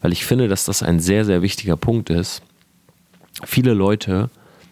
weil 0.00 0.12
ich 0.12 0.24
finde, 0.24 0.48
dass 0.48 0.64
das 0.64 0.82
ein 0.82 1.00
sehr, 1.00 1.24
sehr 1.24 1.42
wichtiger 1.42 1.76
Punkt 1.76 2.10
ist. 2.10 2.42
Viele 3.44 3.74
Leute 3.74 4.30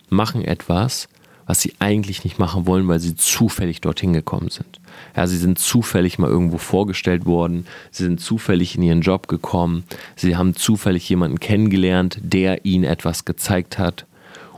machen 0.08 0.44
etwas, 0.44 1.08
was 1.46 1.62
sie 1.62 1.72
eigentlich 1.78 2.24
nicht 2.24 2.38
machen 2.38 2.66
wollen, 2.66 2.88
weil 2.88 3.00
sie 3.00 3.16
zufällig 3.16 3.80
dorthin 3.80 4.12
gekommen 4.12 4.50
sind. 4.50 4.80
Ja, 5.16 5.26
sie 5.26 5.38
sind 5.38 5.58
zufällig 5.58 6.18
mal 6.18 6.28
irgendwo 6.28 6.58
vorgestellt 6.58 7.24
worden, 7.24 7.66
sie 7.90 8.04
sind 8.04 8.20
zufällig 8.20 8.76
in 8.76 8.82
ihren 8.82 9.00
Job 9.00 9.28
gekommen, 9.28 9.84
sie 10.14 10.36
haben 10.36 10.54
zufällig 10.54 11.08
jemanden 11.08 11.40
kennengelernt, 11.40 12.18
der 12.22 12.66
ihnen 12.66 12.84
etwas 12.84 13.24
gezeigt 13.24 13.78
hat. 13.78 14.04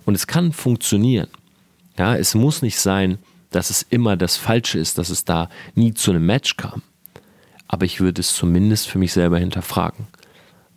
Und 0.05 0.15
es 0.15 0.27
kann 0.27 0.53
funktionieren. 0.53 1.29
Ja, 1.97 2.17
es 2.17 2.35
muss 2.35 2.61
nicht 2.61 2.79
sein, 2.79 3.19
dass 3.51 3.71
es 3.71 3.87
immer 3.89 4.17
das 4.17 4.37
Falsche 4.37 4.79
ist, 4.79 4.99
dass 4.99 5.11
es 5.11 5.25
da 5.25 5.49
nie 5.77 5.95
zu 5.95 6.11
einem 6.11 6.27
Match 6.27 6.57
kam. 6.57 6.83
Aber 7.69 7.85
ich 7.85 8.01
würde 8.01 8.21
es 8.21 8.35
zumindest 8.35 8.89
für 8.89 8.99
mich 8.99 9.13
selber 9.13 9.39
hinterfragen. 9.39 10.07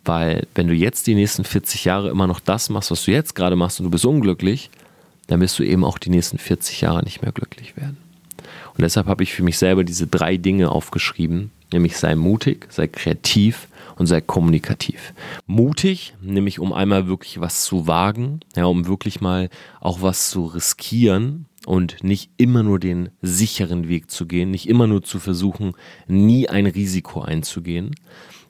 Weil 0.04 0.46
wenn 0.54 0.68
du 0.68 0.74
jetzt 0.74 1.06
die 1.06 1.14
nächsten 1.14 1.44
40 1.44 1.84
Jahre 1.84 2.10
immer 2.10 2.26
noch 2.26 2.40
das 2.40 2.68
machst, 2.68 2.90
was 2.90 3.04
du 3.04 3.10
jetzt 3.10 3.34
gerade 3.34 3.56
machst 3.56 3.80
und 3.80 3.84
du 3.84 3.90
bist 3.90 4.04
unglücklich, 4.04 4.70
dann 5.26 5.40
wirst 5.40 5.58
du 5.58 5.62
eben 5.62 5.84
auch 5.84 5.98
die 5.98 6.10
nächsten 6.10 6.38
40 6.38 6.82
Jahre 6.82 7.02
nicht 7.02 7.22
mehr 7.22 7.32
glücklich 7.32 7.76
werden. 7.76 7.96
Und 8.76 8.82
deshalb 8.82 9.06
habe 9.06 9.22
ich 9.22 9.32
für 9.32 9.42
mich 9.42 9.56
selber 9.56 9.84
diese 9.84 10.06
drei 10.06 10.36
Dinge 10.36 10.70
aufgeschrieben, 10.70 11.50
nämlich 11.72 11.96
sei 11.96 12.14
mutig, 12.16 12.66
sei 12.70 12.88
kreativ 12.88 13.68
und 13.96 14.06
sei 14.06 14.20
kommunikativ. 14.20 15.14
Mutig, 15.46 16.14
nämlich 16.20 16.58
um 16.58 16.72
einmal 16.72 17.06
wirklich 17.06 17.40
was 17.40 17.64
zu 17.64 17.86
wagen, 17.86 18.40
ja, 18.56 18.64
um 18.66 18.86
wirklich 18.86 19.20
mal 19.20 19.48
auch 19.80 20.02
was 20.02 20.30
zu 20.30 20.46
riskieren 20.46 21.46
und 21.66 22.02
nicht 22.02 22.30
immer 22.36 22.62
nur 22.62 22.78
den 22.78 23.10
sicheren 23.22 23.88
Weg 23.88 24.10
zu 24.10 24.26
gehen, 24.26 24.50
nicht 24.50 24.68
immer 24.68 24.86
nur 24.86 25.02
zu 25.02 25.18
versuchen, 25.18 25.72
nie 26.06 26.48
ein 26.48 26.66
Risiko 26.66 27.22
einzugehen, 27.22 27.94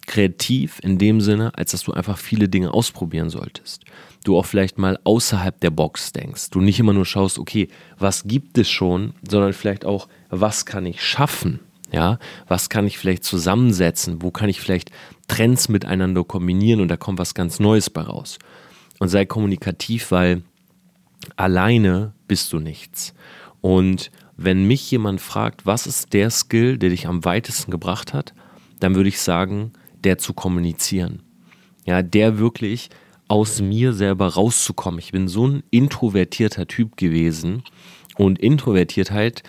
kreativ 0.06 0.78
in 0.82 0.98
dem 0.98 1.20
Sinne, 1.20 1.52
als 1.56 1.72
dass 1.72 1.82
du 1.82 1.92
einfach 1.92 2.18
viele 2.18 2.48
Dinge 2.48 2.72
ausprobieren 2.72 3.30
solltest. 3.30 3.84
Du 4.24 4.38
auch 4.38 4.46
vielleicht 4.46 4.78
mal 4.78 4.98
außerhalb 5.04 5.60
der 5.60 5.70
Box 5.70 6.12
denkst. 6.12 6.50
Du 6.50 6.60
nicht 6.60 6.80
immer 6.80 6.92
nur 6.92 7.04
schaust, 7.04 7.38
okay, 7.38 7.68
was 7.98 8.24
gibt 8.24 8.56
es 8.58 8.70
schon, 8.70 9.14
sondern 9.28 9.52
vielleicht 9.52 9.84
auch, 9.84 10.08
was 10.30 10.66
kann 10.66 10.86
ich 10.86 11.02
schaffen? 11.02 11.60
Ja, 11.92 12.18
was 12.48 12.70
kann 12.70 12.86
ich 12.86 12.98
vielleicht 12.98 13.22
zusammensetzen? 13.24 14.22
Wo 14.22 14.30
kann 14.30 14.48
ich 14.48 14.60
vielleicht 14.60 14.90
Trends 15.28 15.68
miteinander 15.68 16.24
kombinieren 16.24 16.80
und 16.80 16.88
da 16.88 16.96
kommt 16.96 17.18
was 17.18 17.34
ganz 17.34 17.60
Neues 17.60 17.88
bei 17.90 18.00
raus? 18.00 18.38
Und 18.98 19.08
sei 19.08 19.26
kommunikativ, 19.26 20.10
weil 20.10 20.42
alleine 21.36 22.12
bist 22.26 22.52
du 22.52 22.58
nichts. 22.58 23.14
Und 23.60 24.10
wenn 24.36 24.66
mich 24.66 24.90
jemand 24.90 25.20
fragt, 25.20 25.66
was 25.66 25.86
ist 25.86 26.12
der 26.12 26.30
Skill, 26.30 26.78
der 26.78 26.90
dich 26.90 27.06
am 27.06 27.24
weitesten 27.24 27.70
gebracht 27.70 28.12
hat, 28.12 28.34
dann 28.80 28.94
würde 28.94 29.08
ich 29.08 29.20
sagen, 29.20 29.72
der 30.04 30.18
zu 30.18 30.34
kommunizieren. 30.34 31.22
Ja, 31.84 32.02
der 32.02 32.38
wirklich 32.38 32.90
aus 33.28 33.60
mir 33.60 33.92
selber 33.92 34.28
rauszukommen. 34.28 35.00
Ich 35.00 35.12
bin 35.12 35.28
so 35.28 35.46
ein 35.46 35.62
introvertierter 35.70 36.66
Typ 36.66 36.96
gewesen 36.96 37.62
und 38.16 38.38
Introvertiertheit 38.38 39.42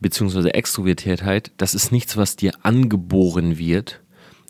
bzw. 0.00 0.50
Extrovertiertheit, 0.50 1.52
das 1.56 1.74
ist 1.74 1.92
nichts, 1.92 2.16
was 2.16 2.36
dir 2.36 2.52
angeboren 2.62 3.58
wird, 3.58 4.00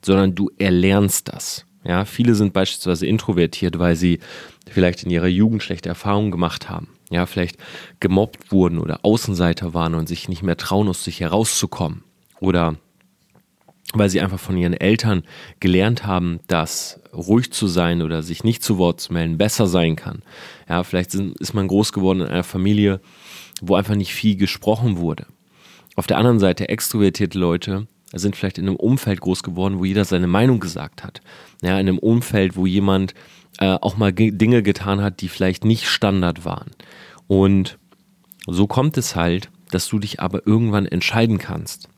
sondern 0.04 0.34
du 0.34 0.50
erlernst 0.58 1.28
das. 1.28 1.66
Ja, 1.84 2.04
viele 2.04 2.34
sind 2.34 2.52
beispielsweise 2.52 3.06
introvertiert, 3.06 3.78
weil 3.78 3.96
sie 3.96 4.20
vielleicht 4.68 5.02
in 5.02 5.10
ihrer 5.10 5.26
Jugend 5.26 5.62
schlechte 5.62 5.88
Erfahrungen 5.88 6.30
gemacht 6.30 6.68
haben. 6.68 6.88
Ja, 7.10 7.26
vielleicht 7.26 7.56
gemobbt 8.00 8.52
wurden 8.52 8.78
oder 8.78 9.00
Außenseiter 9.02 9.74
waren 9.74 9.94
und 9.94 10.08
sich 10.08 10.28
nicht 10.28 10.42
mehr 10.42 10.56
trauen, 10.56 10.88
aus 10.88 11.04
sich 11.04 11.20
herauszukommen. 11.20 12.04
Oder 12.40 12.76
weil 13.92 14.10
sie 14.10 14.20
einfach 14.20 14.40
von 14.40 14.56
ihren 14.56 14.74
Eltern 14.74 15.22
gelernt 15.60 16.06
haben, 16.06 16.40
dass 16.46 17.00
ruhig 17.12 17.52
zu 17.52 17.66
sein 17.66 18.02
oder 18.02 18.22
sich 18.22 18.44
nicht 18.44 18.62
zu 18.62 18.78
Wort 18.78 19.00
zu 19.00 19.12
melden 19.12 19.38
besser 19.38 19.66
sein 19.66 19.96
kann. 19.96 20.22
Ja, 20.68 20.82
vielleicht 20.84 21.14
ist 21.14 21.54
man 21.54 21.68
groß 21.68 21.92
geworden 21.92 22.20
in 22.20 22.26
einer 22.28 22.44
Familie, 22.44 23.00
wo 23.60 23.74
einfach 23.74 23.94
nicht 23.94 24.14
viel 24.14 24.36
gesprochen 24.36 24.98
wurde. 24.98 25.26
Auf 25.94 26.06
der 26.06 26.18
anderen 26.18 26.38
Seite 26.38 26.68
extrovertierte 26.68 27.38
Leute 27.38 27.86
sind 28.12 28.36
vielleicht 28.36 28.58
in 28.58 28.66
einem 28.66 28.76
Umfeld 28.76 29.20
groß 29.20 29.42
geworden, 29.42 29.78
wo 29.78 29.84
jeder 29.84 30.04
seine 30.04 30.26
Meinung 30.26 30.60
gesagt 30.60 31.04
hat. 31.04 31.20
Ja, 31.62 31.72
in 31.72 31.88
einem 31.88 31.98
Umfeld, 31.98 32.56
wo 32.56 32.66
jemand 32.66 33.14
äh, 33.58 33.78
auch 33.80 33.96
mal 33.96 34.12
Dinge 34.12 34.62
getan 34.62 35.00
hat, 35.00 35.20
die 35.20 35.28
vielleicht 35.28 35.64
nicht 35.64 35.86
Standard 35.86 36.44
waren. 36.44 36.70
Und 37.26 37.78
so 38.46 38.66
kommt 38.66 38.96
es 38.98 39.16
halt, 39.16 39.50
dass 39.70 39.88
du 39.88 39.98
dich 39.98 40.20
aber 40.20 40.46
irgendwann 40.46 40.86
entscheiden 40.86 41.38
kannst. 41.38 41.88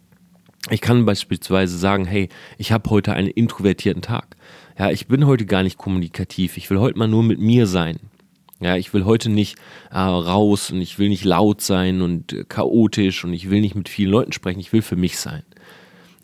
Ich 0.70 0.81
kann 0.81 1.05
beispielsweise 1.05 1.77
sagen, 1.77 2.07
hey, 2.07 2.29
ich 2.57 2.72
habe 2.72 2.88
heute 2.90 3.12
einen 3.12 3.29
introvertierten 3.29 4.03
Tag. 4.03 4.37
Ja, 4.79 4.90
ich 4.90 5.07
bin 5.07 5.27
heute 5.27 5.44
gar 5.44 5.62
nicht 5.62 5.77
kommunikativ. 5.77 6.57
Ich 6.57 6.70
will 6.70 6.79
heute 6.79 6.98
mal 6.98 7.07
nur 7.07 7.22
mit 7.22 7.38
mir 7.38 7.66
sein. 7.66 7.98
Ja, 8.61 8.77
ich 8.77 8.94
will 8.94 9.05
heute 9.05 9.29
nicht 9.29 9.57
äh, 9.90 9.98
raus 9.98 10.70
und 10.70 10.81
ich 10.81 10.98
will 10.98 11.11
nicht 11.11 11.24
laut 11.24 11.61
sein 11.61 12.00
und 12.00 12.33
äh, 12.33 12.44
chaotisch 12.44 13.24
und 13.24 13.35
ich 13.35 13.50
will 13.50 13.61
nicht 13.61 13.74
mit 13.74 13.90
vielen 13.90 14.11
Leuten 14.11 14.33
sprechen. 14.33 14.61
Ich 14.61 14.72
will 14.72 14.81
für 14.81 14.96
mich 14.96 15.18
sein. 15.18 15.42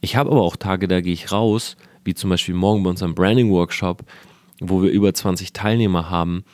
Ich 0.01 0.17
habe 0.17 0.31
aber 0.31 0.43
auch 0.43 0.57
Tage, 0.57 0.89
da 0.89 1.03
gehe 1.03 1.13
ich 1.13 1.33
raus, 1.33 1.77
wie 2.05 2.15
zum 2.15 2.31
Beispiel 2.31 2.55
morgen 2.55 2.83
bei 2.83 2.91
unserem 2.91 3.15
Branding 3.15 3.51
Workshop, 3.51 4.05
wo 4.59 4.83
wir 4.83 4.91
über 4.91 5.13
20 5.13 5.53
Teilnehmer 5.53 6.09
haben 6.09 6.45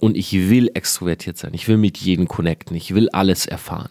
und 0.00 0.16
ich 0.16 0.32
will 0.32 0.70
extrovertiert 0.72 1.36
sein. 1.36 1.52
Ich 1.52 1.68
will 1.68 1.76
mit 1.76 1.98
jedem 1.98 2.26
connecten. 2.26 2.74
Ich 2.76 2.94
will 2.94 3.10
alles 3.10 3.44
erfahren. 3.46 3.90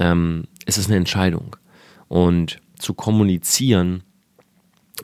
Ähm, 0.00 0.44
es 0.66 0.76
ist 0.76 0.88
eine 0.88 0.96
Entscheidung. 0.96 1.56
Und 2.08 2.60
zu 2.84 2.94
kommunizieren 2.94 4.02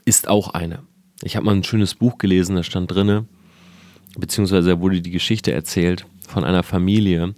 ist 0.05 0.27
auch 0.27 0.53
eine. 0.53 0.83
Ich 1.23 1.35
habe 1.35 1.45
mal 1.45 1.55
ein 1.55 1.63
schönes 1.63 1.95
Buch 1.95 2.19
gelesen, 2.19 2.55
da 2.55 2.63
stand 2.63 2.91
drinne, 2.91 3.25
beziehungsweise 4.17 4.69
da 4.69 4.79
wurde 4.79 5.01
die 5.01 5.11
Geschichte 5.11 5.51
erzählt 5.51 6.05
von 6.27 6.43
einer 6.43 6.63
Familie, 6.63 7.33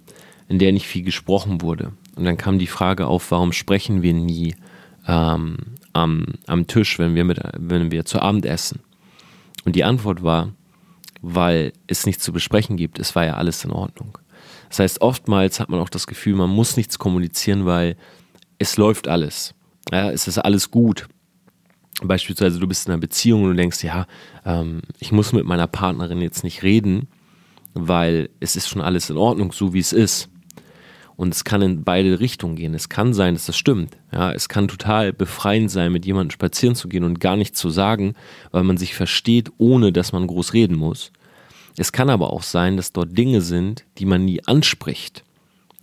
in 0.48 0.58
der 0.58 0.72
nicht 0.72 0.86
viel 0.86 1.02
gesprochen 1.02 1.62
wurde. 1.62 1.92
Und 2.14 2.24
dann 2.24 2.36
kam 2.36 2.58
die 2.58 2.66
Frage 2.66 3.06
auf, 3.06 3.30
warum 3.30 3.52
sprechen 3.52 4.02
wir 4.02 4.12
nie 4.12 4.54
ähm, 5.08 5.56
am, 5.94 6.26
am 6.46 6.66
Tisch, 6.66 6.98
wenn 6.98 7.14
wir, 7.14 7.24
mit, 7.24 7.40
wenn 7.58 7.90
wir 7.90 8.04
zu 8.04 8.20
Abend 8.20 8.44
essen? 8.44 8.80
Und 9.64 9.74
die 9.76 9.84
Antwort 9.84 10.22
war, 10.22 10.52
weil 11.22 11.72
es 11.86 12.04
nichts 12.04 12.22
zu 12.22 12.32
besprechen 12.32 12.76
gibt, 12.76 12.98
es 12.98 13.16
war 13.16 13.24
ja 13.24 13.34
alles 13.34 13.64
in 13.64 13.70
Ordnung. 13.70 14.18
Das 14.68 14.78
heißt, 14.78 15.00
oftmals 15.00 15.58
hat 15.58 15.70
man 15.70 15.80
auch 15.80 15.88
das 15.88 16.06
Gefühl, 16.06 16.34
man 16.34 16.50
muss 16.50 16.76
nichts 16.76 16.98
kommunizieren, 16.98 17.64
weil 17.64 17.96
es 18.58 18.76
läuft 18.76 19.08
alles. 19.08 19.54
Ja, 19.92 20.10
es 20.10 20.28
ist 20.28 20.38
alles 20.38 20.70
gut. 20.70 21.08
Beispielsweise, 22.02 22.58
du 22.58 22.66
bist 22.66 22.86
in 22.86 22.92
einer 22.92 23.00
Beziehung 23.00 23.44
und 23.44 23.50
du 23.50 23.56
denkst, 23.56 23.84
ja, 23.84 24.06
ähm, 24.44 24.82
ich 24.98 25.12
muss 25.12 25.32
mit 25.32 25.44
meiner 25.44 25.66
Partnerin 25.66 26.20
jetzt 26.20 26.42
nicht 26.42 26.62
reden, 26.62 27.08
weil 27.74 28.30
es 28.40 28.56
ist 28.56 28.68
schon 28.68 28.82
alles 28.82 29.10
in 29.10 29.16
Ordnung, 29.16 29.52
so 29.52 29.74
wie 29.74 29.78
es 29.78 29.92
ist. 29.92 30.28
Und 31.16 31.32
es 31.32 31.44
kann 31.44 31.62
in 31.62 31.84
beide 31.84 32.18
Richtungen 32.18 32.56
gehen. 32.56 32.74
Es 32.74 32.88
kann 32.88 33.14
sein, 33.14 33.34
dass 33.34 33.46
das 33.46 33.56
stimmt. 33.56 33.96
Ja, 34.12 34.32
es 34.32 34.48
kann 34.48 34.66
total 34.66 35.12
befreiend 35.12 35.70
sein, 35.70 35.92
mit 35.92 36.04
jemandem 36.04 36.32
spazieren 36.32 36.74
zu 36.74 36.88
gehen 36.88 37.04
und 37.04 37.20
gar 37.20 37.36
nichts 37.36 37.60
zu 37.60 37.70
sagen, 37.70 38.14
weil 38.50 38.64
man 38.64 38.78
sich 38.78 38.94
versteht, 38.94 39.52
ohne 39.58 39.92
dass 39.92 40.12
man 40.12 40.26
groß 40.26 40.54
reden 40.54 40.76
muss. 40.76 41.12
Es 41.76 41.92
kann 41.92 42.10
aber 42.10 42.32
auch 42.32 42.42
sein, 42.42 42.76
dass 42.76 42.92
dort 42.92 43.16
Dinge 43.16 43.40
sind, 43.40 43.84
die 43.98 44.06
man 44.06 44.24
nie 44.24 44.44
anspricht. 44.44 45.24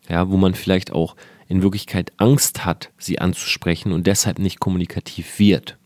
Ja, 0.10 0.30
wo 0.30 0.36
man 0.36 0.54
vielleicht 0.54 0.92
auch 0.92 1.16
in 1.52 1.62
Wirklichkeit 1.62 2.14
Angst 2.16 2.64
hat, 2.64 2.92
sie 2.98 3.20
anzusprechen 3.20 3.92
und 3.92 4.08
deshalb 4.08 4.40
nicht 4.40 4.62
kommunikativ 4.62 5.38
wird. 5.38 5.78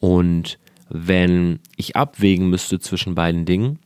Und 0.00 0.58
wenn 0.88 1.60
ich 1.76 1.94
abwägen 1.94 2.48
müsste 2.48 2.80
zwischen 2.80 3.14
beiden 3.14 3.44
Dingen, 3.44 3.78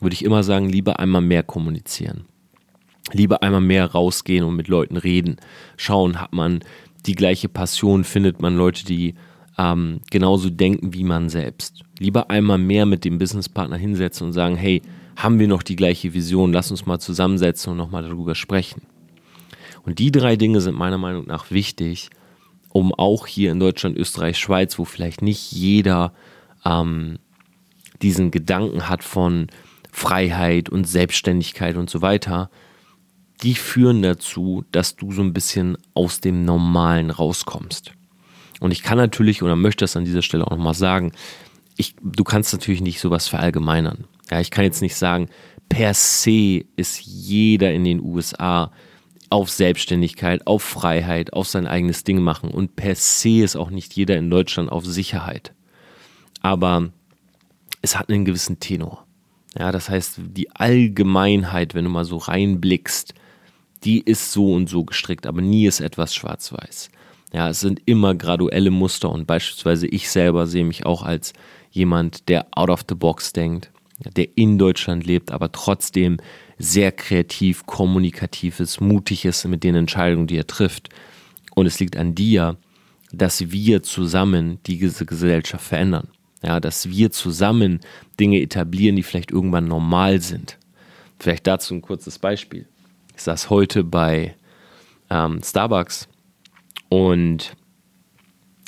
würde 0.00 0.14
ich 0.14 0.24
immer 0.24 0.42
sagen, 0.42 0.68
lieber 0.68 0.98
einmal 0.98 1.22
mehr 1.22 1.44
kommunizieren. 1.44 2.24
Lieber 3.12 3.44
einmal 3.44 3.60
mehr 3.60 3.92
rausgehen 3.92 4.44
und 4.44 4.56
mit 4.56 4.66
Leuten 4.66 4.96
reden. 4.96 5.36
Schauen, 5.76 6.20
hat 6.20 6.32
man 6.32 6.60
die 7.06 7.14
gleiche 7.14 7.48
Passion, 7.48 8.02
findet 8.02 8.42
man 8.42 8.56
Leute, 8.56 8.84
die 8.84 9.14
ähm, 9.56 10.00
genauso 10.10 10.50
denken 10.50 10.92
wie 10.94 11.04
man 11.04 11.28
selbst. 11.28 11.84
Lieber 12.00 12.28
einmal 12.28 12.58
mehr 12.58 12.86
mit 12.86 13.04
dem 13.04 13.18
Businesspartner 13.18 13.76
hinsetzen 13.76 14.26
und 14.26 14.32
sagen, 14.32 14.56
hey, 14.56 14.82
haben 15.14 15.38
wir 15.38 15.46
noch 15.46 15.62
die 15.62 15.76
gleiche 15.76 16.12
Vision? 16.12 16.52
Lass 16.52 16.72
uns 16.72 16.86
mal 16.86 16.98
zusammensetzen 16.98 17.70
und 17.70 17.78
nochmal 17.78 18.02
darüber 18.02 18.34
sprechen. 18.34 18.82
Und 19.82 19.98
die 19.98 20.12
drei 20.12 20.36
Dinge 20.36 20.60
sind 20.60 20.76
meiner 20.76 20.98
Meinung 20.98 21.26
nach 21.26 21.50
wichtig, 21.50 22.10
um 22.68 22.94
auch 22.94 23.26
hier 23.26 23.50
in 23.50 23.60
Deutschland, 23.60 23.96
Österreich, 23.96 24.38
Schweiz, 24.38 24.78
wo 24.78 24.84
vielleicht 24.84 25.22
nicht 25.22 25.52
jeder 25.52 26.12
ähm, 26.64 27.18
diesen 28.02 28.30
Gedanken 28.30 28.88
hat 28.88 29.02
von 29.02 29.48
Freiheit 29.90 30.68
und 30.68 30.86
Selbstständigkeit 30.86 31.76
und 31.76 31.90
so 31.90 32.00
weiter, 32.00 32.50
die 33.42 33.54
führen 33.54 34.02
dazu, 34.02 34.64
dass 34.70 34.96
du 34.96 35.12
so 35.12 35.22
ein 35.22 35.32
bisschen 35.32 35.76
aus 35.94 36.20
dem 36.20 36.44
Normalen 36.44 37.10
rauskommst. 37.10 37.92
Und 38.60 38.70
ich 38.70 38.82
kann 38.82 38.98
natürlich 38.98 39.42
oder 39.42 39.56
möchte 39.56 39.84
das 39.84 39.96
an 39.96 40.04
dieser 40.04 40.22
Stelle 40.22 40.46
auch 40.46 40.50
nochmal 40.50 40.74
sagen, 40.74 41.12
ich, 41.76 41.94
du 42.02 42.24
kannst 42.24 42.52
natürlich 42.52 42.82
nicht 42.82 43.00
sowas 43.00 43.26
verallgemeinern. 43.26 44.04
Ja, 44.30 44.40
ich 44.40 44.50
kann 44.50 44.64
jetzt 44.64 44.82
nicht 44.82 44.94
sagen, 44.94 45.30
per 45.68 45.94
se 45.94 46.64
ist 46.76 47.00
jeder 47.00 47.72
in 47.72 47.84
den 47.84 48.00
USA 48.00 48.70
auf 49.30 49.48
Selbstständigkeit, 49.48 50.46
auf 50.46 50.62
Freiheit, 50.62 51.32
auf 51.32 51.46
sein 51.48 51.66
eigenes 51.66 52.04
Ding 52.04 52.20
machen. 52.20 52.50
Und 52.50 52.76
per 52.76 52.96
se 52.96 53.42
ist 53.42 53.56
auch 53.56 53.70
nicht 53.70 53.94
jeder 53.94 54.16
in 54.16 54.28
Deutschland 54.28 54.70
auf 54.70 54.84
Sicherheit. 54.84 55.52
Aber 56.42 56.90
es 57.80 57.98
hat 57.98 58.10
einen 58.10 58.24
gewissen 58.24 58.60
Tenor. 58.60 59.06
Ja, 59.58 59.72
das 59.72 59.88
heißt, 59.88 60.16
die 60.18 60.50
Allgemeinheit, 60.50 61.74
wenn 61.74 61.84
du 61.84 61.90
mal 61.90 62.04
so 62.04 62.18
reinblickst, 62.18 63.14
die 63.84 64.00
ist 64.00 64.32
so 64.32 64.52
und 64.52 64.68
so 64.68 64.84
gestrickt, 64.84 65.26
aber 65.26 65.40
nie 65.40 65.66
ist 65.66 65.80
etwas 65.80 66.14
schwarz-weiß. 66.14 66.90
Ja, 67.32 67.48
es 67.48 67.60
sind 67.60 67.80
immer 67.86 68.14
graduelle 68.14 68.70
Muster 68.70 69.10
und 69.10 69.26
beispielsweise 69.26 69.86
ich 69.86 70.10
selber 70.10 70.46
sehe 70.46 70.64
mich 70.64 70.84
auch 70.84 71.02
als 71.02 71.32
jemand, 71.70 72.28
der 72.28 72.46
out 72.52 72.70
of 72.70 72.84
the 72.88 72.94
box 72.94 73.32
denkt, 73.32 73.70
der 74.16 74.26
in 74.36 74.58
Deutschland 74.58 75.06
lebt, 75.06 75.30
aber 75.30 75.52
trotzdem 75.52 76.18
sehr 76.60 76.92
kreativ, 76.92 77.64
kommunikativ 77.64 78.60
ist, 78.60 78.80
mutig 78.80 79.24
ist 79.24 79.46
mit 79.46 79.64
den 79.64 79.74
Entscheidungen, 79.74 80.26
die 80.26 80.36
er 80.36 80.46
trifft. 80.46 80.90
Und 81.54 81.64
es 81.66 81.80
liegt 81.80 81.96
an 81.96 82.14
dir, 82.14 82.58
dass 83.12 83.50
wir 83.50 83.82
zusammen 83.82 84.58
diese 84.66 85.06
Gesellschaft 85.06 85.64
verändern. 85.64 86.08
Ja, 86.42 86.60
dass 86.60 86.88
wir 86.88 87.10
zusammen 87.10 87.80
Dinge 88.18 88.40
etablieren, 88.40 88.96
die 88.96 89.02
vielleicht 89.02 89.30
irgendwann 89.30 89.68
normal 89.68 90.20
sind. 90.20 90.58
Vielleicht 91.18 91.46
dazu 91.46 91.74
ein 91.74 91.82
kurzes 91.82 92.18
Beispiel. 92.18 92.66
Ich 93.16 93.22
saß 93.22 93.50
heute 93.50 93.82
bei 93.82 94.34
ähm, 95.10 95.42
Starbucks 95.42 96.08
und 96.88 97.56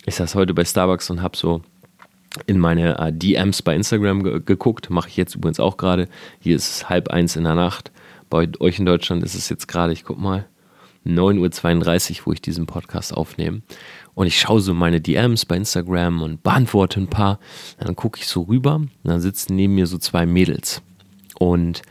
ich 0.05 0.15
saß 0.15 0.35
heute 0.35 0.53
bei 0.53 0.65
Starbucks 0.65 1.09
und 1.11 1.23
habe 1.23 1.37
so 1.37 1.63
in 2.47 2.59
meine 2.59 2.99
äh, 2.99 3.13
DMs 3.13 3.63
bei 3.63 3.75
Instagram 3.75 4.23
ge 4.23 4.41
geguckt. 4.45 4.91
Mache 4.91 5.09
ich 5.09 5.17
jetzt 5.17 5.35
übrigens 5.35 5.61
auch 5.61 5.77
gerade. 5.77 6.09
Hier 6.41 6.57
ist 6.57 6.69
es 6.69 6.89
halb 6.89 7.09
eins 7.09 7.37
in 7.37 7.45
der 7.45 7.55
Nacht. 7.55 7.93
Bei 8.31 8.49
euch 8.61 8.79
in 8.79 8.87
Deutschland 8.87 9.23
ist 9.23 9.35
es 9.35 9.49
jetzt 9.49 9.69
gerade, 9.69 9.93
ich 9.93 10.05
guck 10.05 10.19
mal, 10.19 10.47
9.32 11.07 12.21
Uhr, 12.21 12.27
wo 12.27 12.33
ich 12.33 12.41
diesen 12.41 12.67
Podcast 12.67 13.13
aufnehme. 13.13 13.63
Und 14.15 14.27
ich 14.27 14.39
schaue 14.39 14.61
so 14.61 14.73
meine 14.73 15.01
DMs 15.01 15.45
bei 15.45 15.57
Instagram 15.57 16.23
und 16.23 16.43
beantworte 16.43 17.01
ein 17.01 17.09
paar. 17.09 17.39
Dann 17.79 17.97
gucke 17.97 18.21
ich 18.21 18.27
so 18.27 18.43
rüber 18.43 18.77
und 18.77 18.91
dann 19.03 19.21
sitzen 19.21 19.57
neben 19.57 19.75
mir 19.75 19.87
so 19.87 19.99
zwei 19.99 20.27
Mädels. 20.27 20.83
Und 21.39 21.83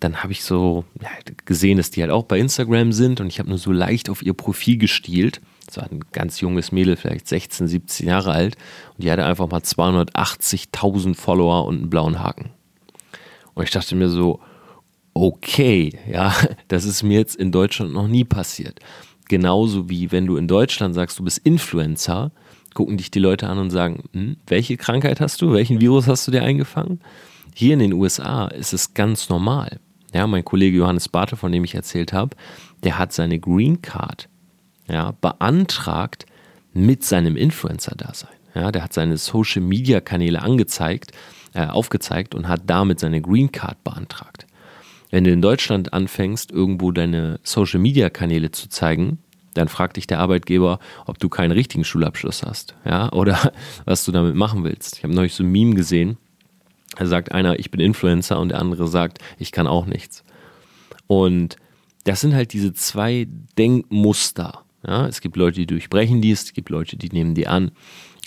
dann 0.00 0.22
habe 0.22 0.32
ich 0.32 0.44
so 0.44 0.84
ja, 1.00 1.08
gesehen, 1.44 1.76
dass 1.76 1.90
die 1.90 2.00
halt 2.00 2.10
auch 2.10 2.24
bei 2.24 2.38
Instagram 2.38 2.92
sind 2.92 3.20
und 3.20 3.28
ich 3.28 3.38
habe 3.38 3.48
nur 3.48 3.58
so 3.58 3.72
leicht 3.72 4.10
auf 4.10 4.22
ihr 4.22 4.34
Profil 4.34 4.78
gestielt 4.78 5.40
war 5.76 5.90
ein 5.90 6.00
ganz 6.12 6.40
junges 6.40 6.72
Mädel, 6.72 6.96
vielleicht 6.96 7.26
16, 7.28 7.68
17 7.68 8.08
Jahre 8.08 8.32
alt. 8.32 8.56
Und 8.96 9.04
die 9.04 9.10
hatte 9.10 9.24
einfach 9.24 9.48
mal 9.48 9.60
280.000 9.60 11.14
Follower 11.14 11.66
und 11.66 11.76
einen 11.76 11.90
blauen 11.90 12.20
Haken. 12.20 12.50
Und 13.54 13.64
ich 13.64 13.70
dachte 13.70 13.94
mir 13.96 14.08
so, 14.08 14.40
okay, 15.14 15.98
ja, 16.10 16.34
das 16.68 16.84
ist 16.84 17.02
mir 17.02 17.18
jetzt 17.18 17.36
in 17.36 17.52
Deutschland 17.52 17.92
noch 17.92 18.08
nie 18.08 18.24
passiert. 18.24 18.80
Genauso 19.28 19.88
wie 19.88 20.12
wenn 20.12 20.26
du 20.26 20.36
in 20.36 20.48
Deutschland 20.48 20.94
sagst, 20.94 21.18
du 21.18 21.24
bist 21.24 21.38
Influencer, 21.38 22.32
gucken 22.74 22.98
dich 22.98 23.10
die 23.10 23.20
Leute 23.20 23.48
an 23.48 23.58
und 23.58 23.70
sagen, 23.70 24.04
hm, 24.12 24.36
welche 24.46 24.76
Krankheit 24.76 25.20
hast 25.20 25.40
du, 25.40 25.52
welchen 25.52 25.80
Virus 25.80 26.08
hast 26.08 26.26
du 26.26 26.32
dir 26.32 26.42
eingefangen? 26.42 27.00
Hier 27.54 27.74
in 27.74 27.78
den 27.78 27.92
USA 27.92 28.48
ist 28.48 28.74
es 28.74 28.94
ganz 28.94 29.28
normal. 29.28 29.78
Ja, 30.12 30.26
mein 30.26 30.44
Kollege 30.44 30.76
Johannes 30.76 31.08
Bartel, 31.08 31.38
von 31.38 31.52
dem 31.52 31.64
ich 31.64 31.74
erzählt 31.74 32.12
habe, 32.12 32.36
der 32.82 32.98
hat 32.98 33.12
seine 33.12 33.38
Green 33.38 33.80
Card 33.80 34.28
ja, 34.88 35.12
beantragt 35.20 36.26
mit 36.72 37.04
seinem 37.04 37.36
Influencer-Dasein. 37.36 38.30
Ja, 38.54 38.70
der 38.70 38.84
hat 38.84 38.92
seine 38.92 39.16
Social-Media-Kanäle 39.16 40.40
angezeigt, 40.42 41.12
äh, 41.54 41.66
aufgezeigt 41.66 42.34
und 42.34 42.48
hat 42.48 42.62
damit 42.66 43.00
seine 43.00 43.20
Green 43.20 43.50
Card 43.50 43.82
beantragt. 43.82 44.46
Wenn 45.10 45.24
du 45.24 45.30
in 45.30 45.42
Deutschland 45.42 45.92
anfängst, 45.92 46.50
irgendwo 46.50 46.92
deine 46.92 47.40
Social-Media-Kanäle 47.42 48.50
zu 48.50 48.68
zeigen, 48.68 49.18
dann 49.54 49.68
fragt 49.68 49.96
dich 49.96 50.06
der 50.06 50.18
Arbeitgeber, 50.18 50.80
ob 51.06 51.18
du 51.18 51.28
keinen 51.28 51.52
richtigen 51.52 51.84
Schulabschluss 51.84 52.42
hast, 52.42 52.74
ja, 52.84 53.12
oder 53.12 53.52
was 53.84 54.04
du 54.04 54.12
damit 54.12 54.34
machen 54.34 54.64
willst. 54.64 54.98
Ich 54.98 55.04
habe 55.04 55.14
neulich 55.14 55.34
so 55.34 55.44
ein 55.44 55.52
Meme 55.52 55.74
gesehen, 55.74 56.18
da 56.96 57.06
sagt 57.06 57.32
einer, 57.32 57.58
ich 57.58 57.70
bin 57.70 57.80
Influencer 57.80 58.38
und 58.38 58.50
der 58.50 58.60
andere 58.60 58.86
sagt, 58.88 59.18
ich 59.38 59.52
kann 59.52 59.66
auch 59.66 59.86
nichts. 59.86 60.24
Und 61.06 61.56
das 62.04 62.20
sind 62.20 62.34
halt 62.34 62.52
diese 62.52 62.72
zwei 62.72 63.26
Denkmuster. 63.58 64.63
Ja, 64.86 65.06
es 65.06 65.20
gibt 65.20 65.36
Leute, 65.36 65.60
die 65.60 65.66
durchbrechen 65.66 66.20
dies, 66.20 66.44
es 66.44 66.52
gibt 66.52 66.68
Leute, 66.68 66.96
die 66.96 67.08
nehmen 67.08 67.34
die 67.34 67.46
an. 67.46 67.70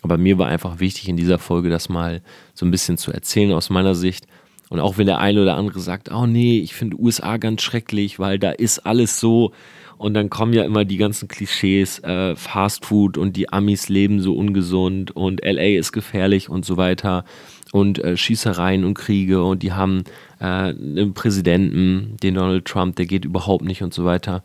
Aber 0.02 0.18
mir 0.18 0.38
war 0.38 0.48
einfach 0.48 0.80
wichtig, 0.80 1.10
in 1.10 1.18
dieser 1.18 1.40
Folge 1.40 1.70
das 1.70 1.90
mal 1.90 2.22
so 2.54 2.66
ein 2.66 2.72
bisschen 2.72 2.98
zu 2.98 3.12
erzählen 3.12 3.52
aus 3.54 3.70
meiner 3.70 3.96
Sicht. 3.96 4.28
Und 4.70 4.80
auch 4.80 4.98
wenn 4.98 5.08
der 5.08 5.20
eine 5.20 5.42
oder 5.42 5.56
andere 5.56 5.80
sagt, 5.80 6.12
oh 6.12 6.26
nee, 6.26 6.60
ich 6.60 6.74
finde 6.74 7.00
USA 7.00 7.38
ganz 7.38 7.62
schrecklich, 7.62 8.20
weil 8.20 8.38
da 8.38 8.52
ist 8.52 8.86
alles 8.86 9.20
so. 9.20 9.54
Und 9.98 10.14
dann 10.14 10.30
kommen 10.30 10.54
ja 10.54 10.64
immer 10.64 10.86
die 10.86 10.98
ganzen 10.98 11.28
Klischees, 11.28 12.00
äh, 12.00 12.36
Fast 12.36 12.86
Food 12.86 13.18
und 13.18 13.36
die 13.36 13.52
Amis 13.52 13.90
leben 13.90 14.20
so 14.20 14.36
ungesund 14.36 15.16
und 15.16 15.44
LA 15.44 15.78
ist 15.78 15.92
gefährlich 15.92 16.50
und 16.50 16.66
so 16.66 16.78
weiter. 16.78 17.26
Und 17.72 18.00
äh, 18.00 18.16
Schießereien 18.16 18.86
und 18.86 18.94
Kriege 18.94 19.44
und 19.44 19.64
die 19.64 19.74
haben 19.74 20.04
äh, 20.40 20.46
einen 20.46 21.14
Präsidenten, 21.14 22.18
den 22.22 22.36
Donald 22.36 22.66
Trump, 22.66 22.96
der 22.98 23.08
geht 23.08 23.26
überhaupt 23.26 23.66
nicht 23.66 23.82
und 23.82 23.94
so 23.94 24.06
weiter. 24.06 24.44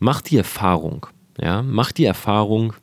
Mach 0.00 0.20
die 0.20 0.36
Erfahrung, 0.36 1.06
ja, 1.38 1.62
mach 1.62 1.92
die 1.92 2.04
Erfahrung, 2.04 2.74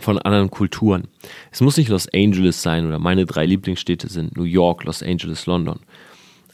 von 0.00 0.18
anderen 0.18 0.50
Kulturen. 0.50 1.08
Es 1.50 1.60
muss 1.60 1.76
nicht 1.76 1.88
Los 1.88 2.08
Angeles 2.12 2.62
sein 2.62 2.86
oder 2.86 2.98
meine 2.98 3.26
drei 3.26 3.46
Lieblingsstädte 3.46 4.08
sind 4.08 4.36
New 4.36 4.44
York, 4.44 4.84
Los 4.84 5.02
Angeles, 5.02 5.46
London. 5.46 5.80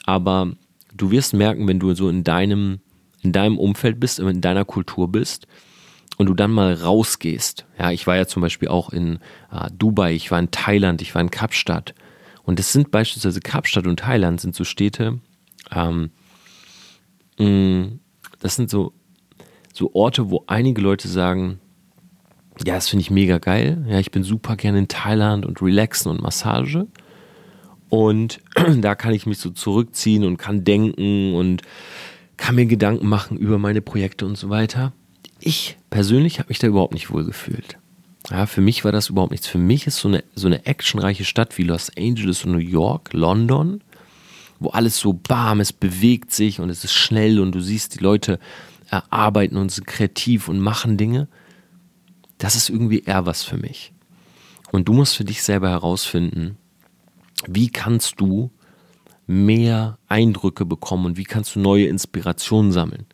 Aber 0.05 0.51
du 0.93 1.11
wirst 1.11 1.33
merken, 1.33 1.67
wenn 1.67 1.79
du 1.79 1.93
so 1.93 2.09
in 2.09 2.23
deinem, 2.23 2.79
in 3.21 3.31
deinem 3.31 3.57
Umfeld 3.57 3.99
bist, 3.99 4.19
in 4.19 4.41
deiner 4.41 4.65
Kultur 4.65 5.11
bist 5.11 5.47
und 6.17 6.27
du 6.27 6.33
dann 6.33 6.51
mal 6.51 6.73
rausgehst. 6.73 7.65
Ja, 7.77 7.91
ich 7.91 8.07
war 8.07 8.15
ja 8.15 8.25
zum 8.25 8.41
Beispiel 8.41 8.69
auch 8.69 8.89
in 8.91 9.19
äh, 9.51 9.69
Dubai, 9.77 10.13
ich 10.13 10.31
war 10.31 10.39
in 10.39 10.51
Thailand, 10.51 11.01
ich 11.01 11.13
war 11.13 11.21
in 11.21 11.31
Kapstadt. 11.31 11.93
Und 12.43 12.59
das 12.59 12.71
sind 12.71 12.91
beispielsweise 12.91 13.39
Kapstadt 13.39 13.87
und 13.87 13.99
Thailand 13.99 14.39
sind 14.39 14.55
so 14.55 14.63
Städte, 14.63 15.19
ähm, 15.71 16.11
mh, 17.39 17.47
mm, 17.47 17.99
das 18.39 18.55
sind 18.55 18.69
so, 18.69 18.93
so 19.75 19.91
Orte, 19.93 20.29
wo 20.29 20.43
einige 20.47 20.81
Leute 20.81 21.07
sagen, 21.09 21.59
ja, 22.65 22.75
das 22.75 22.87
finde 22.87 23.01
ich 23.01 23.11
mega 23.11 23.39
geil. 23.39 23.85
Ja, 23.89 23.99
ich 23.99 24.11
bin 24.11 24.23
super 24.23 24.55
gerne 24.55 24.79
in 24.79 24.87
Thailand 24.87 25.45
und 25.45 25.61
relaxen 25.61 26.09
und 26.09 26.21
Massage. 26.21 26.87
Und 27.89 28.39
da 28.77 28.95
kann 28.95 29.13
ich 29.13 29.25
mich 29.25 29.37
so 29.37 29.49
zurückziehen 29.49 30.23
und 30.23 30.37
kann 30.37 30.63
denken 30.63 31.33
und 31.33 31.61
kann 32.37 32.55
mir 32.55 32.65
Gedanken 32.65 33.07
machen 33.07 33.37
über 33.37 33.57
meine 33.57 33.81
Projekte 33.81 34.25
und 34.25 34.37
so 34.37 34.49
weiter. 34.49 34.93
Ich 35.41 35.77
persönlich 35.89 36.39
habe 36.39 36.49
mich 36.49 36.59
da 36.59 36.67
überhaupt 36.67 36.93
nicht 36.93 37.11
wohl 37.11 37.25
gefühlt. 37.25 37.77
Ja, 38.31 38.45
für 38.45 38.61
mich 38.61 38.85
war 38.85 38.93
das 38.93 39.09
überhaupt 39.09 39.31
nichts. 39.31 39.47
Für 39.47 39.57
mich 39.57 39.87
ist 39.87 39.97
so 39.97 40.07
eine, 40.07 40.23
so 40.35 40.47
eine 40.47 40.65
actionreiche 40.65 41.25
Stadt 41.25 41.57
wie 41.57 41.63
Los 41.63 41.91
Angeles 41.97 42.45
und 42.45 42.53
New 42.53 42.57
York, 42.57 43.11
London, 43.11 43.81
wo 44.59 44.69
alles 44.69 44.97
so 44.97 45.11
bam, 45.11 45.59
es 45.59 45.73
bewegt 45.73 46.31
sich 46.31 46.61
und 46.61 46.69
es 46.69 46.85
ist 46.85 46.93
schnell 46.93 47.41
und 47.41 47.53
du 47.53 47.59
siehst, 47.59 47.99
die 47.99 48.03
Leute 48.03 48.39
arbeiten 49.09 49.57
und 49.57 49.71
sind 49.71 49.87
kreativ 49.87 50.47
und 50.47 50.59
machen 50.59 50.97
Dinge 50.97 51.27
das 52.37 52.55
ist 52.55 52.69
irgendwie 52.69 52.99
eher 52.99 53.25
was 53.25 53.43
für 53.43 53.57
mich. 53.57 53.93
Und 54.71 54.87
du 54.87 54.93
musst 54.93 55.15
für 55.15 55.23
dich 55.23 55.43
selber 55.43 55.69
herausfinden, 55.69 56.57
wie 57.47 57.69
kannst 57.69 58.19
du 58.19 58.51
mehr 59.27 59.97
Eindrücke 60.07 60.65
bekommen 60.65 61.05
und 61.05 61.17
wie 61.17 61.23
kannst 61.23 61.55
du 61.55 61.59
neue 61.59 61.87
Inspirationen 61.87 62.71
sammeln. 62.71 63.05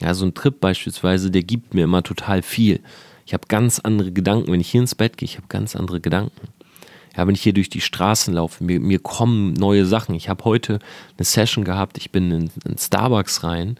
Ja, 0.00 0.14
so 0.14 0.24
ein 0.24 0.34
Trip 0.34 0.58
beispielsweise, 0.58 1.30
der 1.30 1.42
gibt 1.42 1.74
mir 1.74 1.84
immer 1.84 2.02
total 2.02 2.42
viel. 2.42 2.80
Ich 3.26 3.34
habe 3.34 3.46
ganz 3.48 3.78
andere 3.80 4.12
Gedanken. 4.12 4.50
Wenn 4.50 4.60
ich 4.60 4.70
hier 4.70 4.80
ins 4.80 4.94
Bett 4.94 5.18
gehe, 5.18 5.26
ich 5.26 5.36
habe 5.36 5.48
ganz 5.48 5.76
andere 5.76 6.00
Gedanken. 6.00 6.48
Ja, 7.16 7.26
wenn 7.26 7.34
ich 7.34 7.42
hier 7.42 7.52
durch 7.52 7.68
die 7.68 7.82
Straßen 7.82 8.32
laufe, 8.32 8.64
mir, 8.64 8.80
mir 8.80 9.00
kommen 9.00 9.52
neue 9.52 9.84
Sachen. 9.84 10.14
Ich 10.14 10.28
habe 10.28 10.44
heute 10.44 10.78
eine 11.18 11.24
Session 11.24 11.64
gehabt, 11.64 11.98
ich 11.98 12.12
bin 12.12 12.30
in, 12.30 12.50
in 12.64 12.78
Starbucks 12.78 13.44
rein 13.44 13.78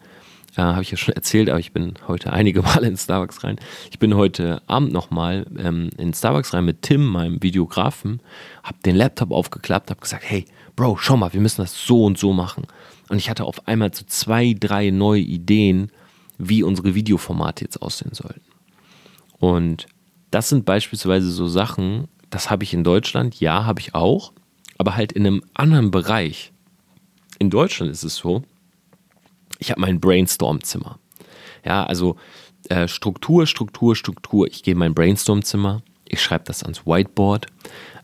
äh, 0.57 0.63
habe 0.63 0.83
ich 0.83 0.91
ja 0.91 0.97
schon 0.97 1.15
erzählt, 1.17 1.49
aber 1.49 1.59
ich 1.59 1.73
bin 1.73 1.95
heute 2.09 2.33
einige 2.33 2.63
Male 2.63 2.89
in 2.89 2.97
Starbucks 2.97 3.45
rein. 3.45 3.57
Ich 3.91 3.99
bin 3.99 4.15
heute 4.15 4.63
Abend 4.67 4.93
nochmal 4.93 5.47
ähm, 5.59 5.91
in 5.97 6.15
Starbucks 6.15 6.55
rein 6.55 6.65
mit 6.65 6.83
Tim, 6.83 7.07
meinem 7.07 7.43
Videografen, 7.43 8.21
habe 8.63 8.79
den 8.85 8.97
Laptop 8.97 9.31
aufgeklappt, 9.31 9.91
habe 9.91 10.01
gesagt, 10.01 10.25
hey, 10.27 10.45
Bro, 10.77 10.97
schau 10.99 11.17
mal, 11.17 11.33
wir 11.33 11.41
müssen 11.41 11.61
das 11.61 11.85
so 11.85 12.05
und 12.05 12.19
so 12.19 12.33
machen. 12.33 12.65
Und 13.09 13.19
ich 13.19 13.29
hatte 13.29 13.45
auf 13.45 13.69
einmal 13.69 13.93
so 13.93 14.05
zwei, 14.07 14.55
drei 14.59 14.91
neue 14.91 15.21
Ideen, 15.21 15.91
wie 16.39 16.63
unsere 16.63 16.95
Videoformate 16.95 17.65
jetzt 17.65 17.83
aussehen 17.83 18.15
sollten. 18.15 18.41
Und 19.39 19.87
das 20.31 20.49
sind 20.49 20.65
beispielsweise 20.65 21.31
so 21.31 21.47
Sachen, 21.47 22.09
das 22.31 22.51
habe 22.51 22.65
ich 22.65 22.73
in 22.73 22.85
Deutschland, 22.85 23.41
ja, 23.41 23.67
habe 23.67 23.81
ich 23.81 23.95
auch, 23.95 24.33
aber 24.79 24.97
halt 24.97 25.13
in 25.13 25.27
einem 25.27 25.43
anderen 25.55 25.91
Bereich. 25.91 26.53
In 27.39 27.51
Deutschland 27.51 27.91
ist 27.91 28.05
es 28.05 28.17
so, 28.17 28.43
ich 29.61 29.71
habe 29.71 29.81
mein 29.81 30.01
Brainstorm-Zimmer. 30.01 30.99
Ja, 31.65 31.85
also 31.85 32.17
äh, 32.69 32.89
Struktur, 32.89 33.47
Struktur, 33.47 33.95
Struktur. 33.95 34.49
Ich 34.49 34.63
gehe 34.63 34.73
in 34.73 34.79
mein 34.79 34.95
Brainstorm-Zimmer, 34.95 35.83
ich 36.09 36.21
schreibe 36.21 36.45
das 36.45 36.63
ans 36.63 36.87
Whiteboard. 36.87 37.47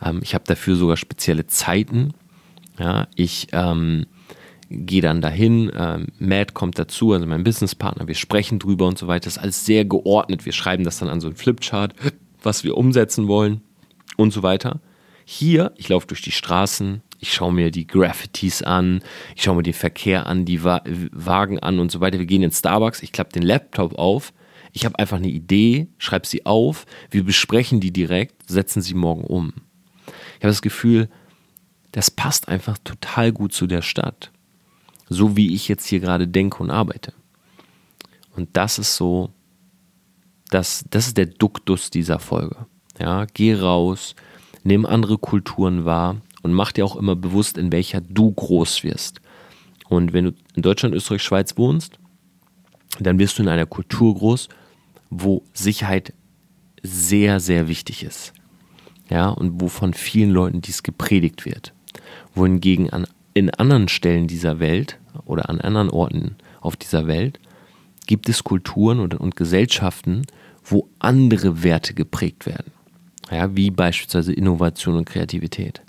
Ähm, 0.03 0.21
ich 0.23 0.35
habe 0.35 0.45
dafür 0.47 0.77
sogar 0.77 0.97
spezielle 0.97 1.47
Zeiten. 1.47 2.13
Ja, 2.79 3.09
ich 3.17 3.49
ähm, 3.53 4.07
gehe 4.71 5.01
dann 5.01 5.21
dahin, 5.21 5.73
ähm, 5.75 6.09
Matt 6.19 6.55
kommt 6.55 6.79
dazu, 6.79 7.13
also 7.13 7.27
mein 7.27 7.45
Businesspartner, 7.45 8.07
wir 8.07 8.15
sprechen 8.15 8.59
drüber 8.59 8.87
und 8.87 8.99
so 8.99 9.07
weiter. 9.07 9.25
Das 9.25 9.37
ist 9.37 9.43
alles 9.43 9.65
sehr 9.65 9.85
geordnet. 9.85 10.45
Wir 10.45 10.53
schreiben 10.53 10.85
das 10.85 10.99
dann 10.99 11.09
an 11.09 11.21
so 11.21 11.27
einen 11.27 11.37
Flipchart, 11.37 11.95
was 12.43 12.65
wir 12.65 12.77
umsetzen 12.77 13.29
wollen 13.29 13.63
und 14.17 14.33
so 14.33 14.43
weiter. 14.43 14.81
Hier, 15.25 15.73
ich 15.77 15.89
laufe 15.89 16.07
durch 16.07 16.23
die 16.23 16.33
Straßen, 16.33 17.03
ich 17.19 17.33
schaue 17.33 17.53
mir 17.53 17.71
die 17.71 17.87
Graffitis 17.87 18.63
an, 18.63 19.03
ich 19.35 19.43
schaue 19.43 19.57
mir 19.57 19.63
den 19.63 19.73
Verkehr 19.73 20.27
an, 20.27 20.45
die 20.45 20.65
Wa 20.65 20.83
Wagen 21.13 21.59
an 21.61 21.79
und 21.79 21.91
so 21.91 22.01
weiter. 22.01 22.19
Wir 22.19 22.27
gehen 22.27 22.43
in 22.43 22.53
Starbucks, 22.53 23.03
ich 23.03 23.13
klappe 23.13 23.33
den 23.33 23.43
Laptop 23.43 23.99
auf, 23.99 24.33
ich 24.73 24.85
habe 24.85 24.99
einfach 24.99 25.17
eine 25.17 25.29
Idee, 25.29 25.89
schreibe 25.99 26.27
sie 26.27 26.45
auf, 26.45 26.87
wir 27.11 27.25
besprechen 27.25 27.81
die 27.81 27.93
direkt, 27.93 28.49
setzen 28.49 28.83
sie 28.83 28.95
morgen 28.95 29.25
um. 29.25 29.53
Ich 30.07 30.45
habe 30.45 30.49
das 30.49 30.63
Gefühl, 30.63 31.09
das 31.93 32.11
passt 32.11 32.49
einfach 32.49 32.77
total 32.79 33.33
gut 33.33 33.55
zu 33.55 33.67
der 33.67 33.83
Stadt. 33.83 34.31
So 35.09 35.37
wie 35.37 35.55
ich 35.55 35.69
jetzt 35.69 35.87
hier 35.87 36.01
gerade 36.01 36.29
denke 36.29 36.63
und 36.63 36.71
arbeite. 36.71 37.15
Und 38.35 38.51
das 38.55 38.79
ist 38.79 38.97
so, 38.97 39.31
das, 40.51 40.85
das 40.91 41.07
ist 41.07 41.17
der 41.17 41.27
Duktus 41.27 41.91
dieser 41.91 42.19
Folge. 42.19 42.67
Ja, 43.01 43.25
geh 43.33 43.55
raus, 43.55 44.15
nimm 44.63 44.85
andere 44.85 45.17
Kulturen 45.17 45.85
wahr, 45.85 46.21
und 46.47 46.53
mach 46.53 46.71
dir 46.71 46.85
auch 46.85 46.95
immer 46.95 47.17
bewusst, 47.17 47.59
in 47.59 47.73
welcher 47.73 48.01
du 48.01 48.31
groß 48.31 48.85
wirst. 48.85 49.21
Und 49.89 50.13
wenn 50.13 50.27
du 50.27 50.33
in 50.55 50.63
Deutschland, 50.63 50.95
Österreich, 50.95 51.23
Schweiz 51.23 51.59
wohnst, 51.59 51.99
dann 53.01 53.19
wirst 53.19 53.37
du 53.37 53.43
in 53.43 53.49
einer 53.49 53.67
Kultur 53.67 54.15
groß, 54.15 54.49
wo 55.11 55.43
Sicherheit 55.53 56.13
sehr, 56.85 57.41
sehr 57.41 57.67
wichtig 57.67 58.05
ist. 58.05 58.33
Ja, 59.11 59.29
und 59.29 59.61
wo 59.61 59.67
von 59.67 59.93
vielen 59.93 60.31
Leuten 60.31 60.61
dies 60.61 60.85
gepredigt 60.85 61.45
wird. 61.45 61.73
Wohingegen 62.37 62.91
an, 62.91 63.09
in 63.35 63.51
anderen 63.51 63.89
Stellen 63.89 64.29
dieser 64.29 64.61
Welt 64.61 65.01
oder 65.25 65.49
an 65.49 65.61
anderen 65.61 65.91
Orten 65.91 66.37
auf 66.61 66.77
dieser 66.77 67.09
Welt 67.09 67.41
gibt 68.07 68.29
es 68.29 68.45
Kulturen 68.45 69.01
und, 69.01 69.17
und 69.17 69.35
Gesellschaften, 69.35 70.23
wo 70.65 70.89
andere 71.01 71.65
Werte 71.65 71.93
geprägt 71.93 72.47
werden. 72.47 72.71
Ja, 73.33 73.57
wie 73.57 73.73
beispielsweise 73.73 74.33
Innovation 74.33 74.95
und 74.95 75.07
Kreativität. 75.07 75.83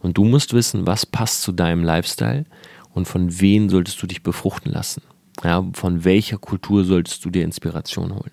Und 0.00 0.18
du 0.18 0.24
musst 0.24 0.52
wissen, 0.54 0.86
was 0.86 1.06
passt 1.06 1.42
zu 1.42 1.52
deinem 1.52 1.84
Lifestyle 1.84 2.44
und 2.92 3.06
von 3.06 3.40
wem 3.40 3.70
solltest 3.70 4.02
du 4.02 4.06
dich 4.06 4.22
befruchten 4.22 4.72
lassen. 4.72 5.02
Ja, 5.44 5.64
von 5.72 6.04
welcher 6.04 6.38
Kultur 6.38 6.84
solltest 6.84 7.24
du 7.24 7.30
dir 7.30 7.44
Inspiration 7.44 8.14
holen. 8.14 8.32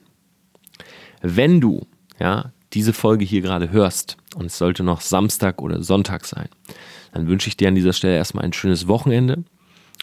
Wenn 1.22 1.62
du 1.62 1.86
ja, 2.20 2.52
diese 2.74 2.94
Folge 2.94 3.26
hier 3.26 3.42
gerade 3.42 3.72
hörst 3.72 4.18
und 4.36 4.46
es 4.46 4.58
sollte 4.58 4.84
noch 4.84 5.02
Samstag 5.02 5.62
oder 5.62 5.82
Sonntag 5.84 6.26
sein, 6.26 6.50
dann 7.14 7.28
wünsche 7.28 7.48
ich 7.48 7.58
dir 7.58 7.68
an 7.68 7.76
dieser 7.76 7.94
Stelle 7.94 8.16
erstmal 8.16 8.46
ein 8.46 8.54
schönes 8.54 8.88
Wochenende. 8.88 9.44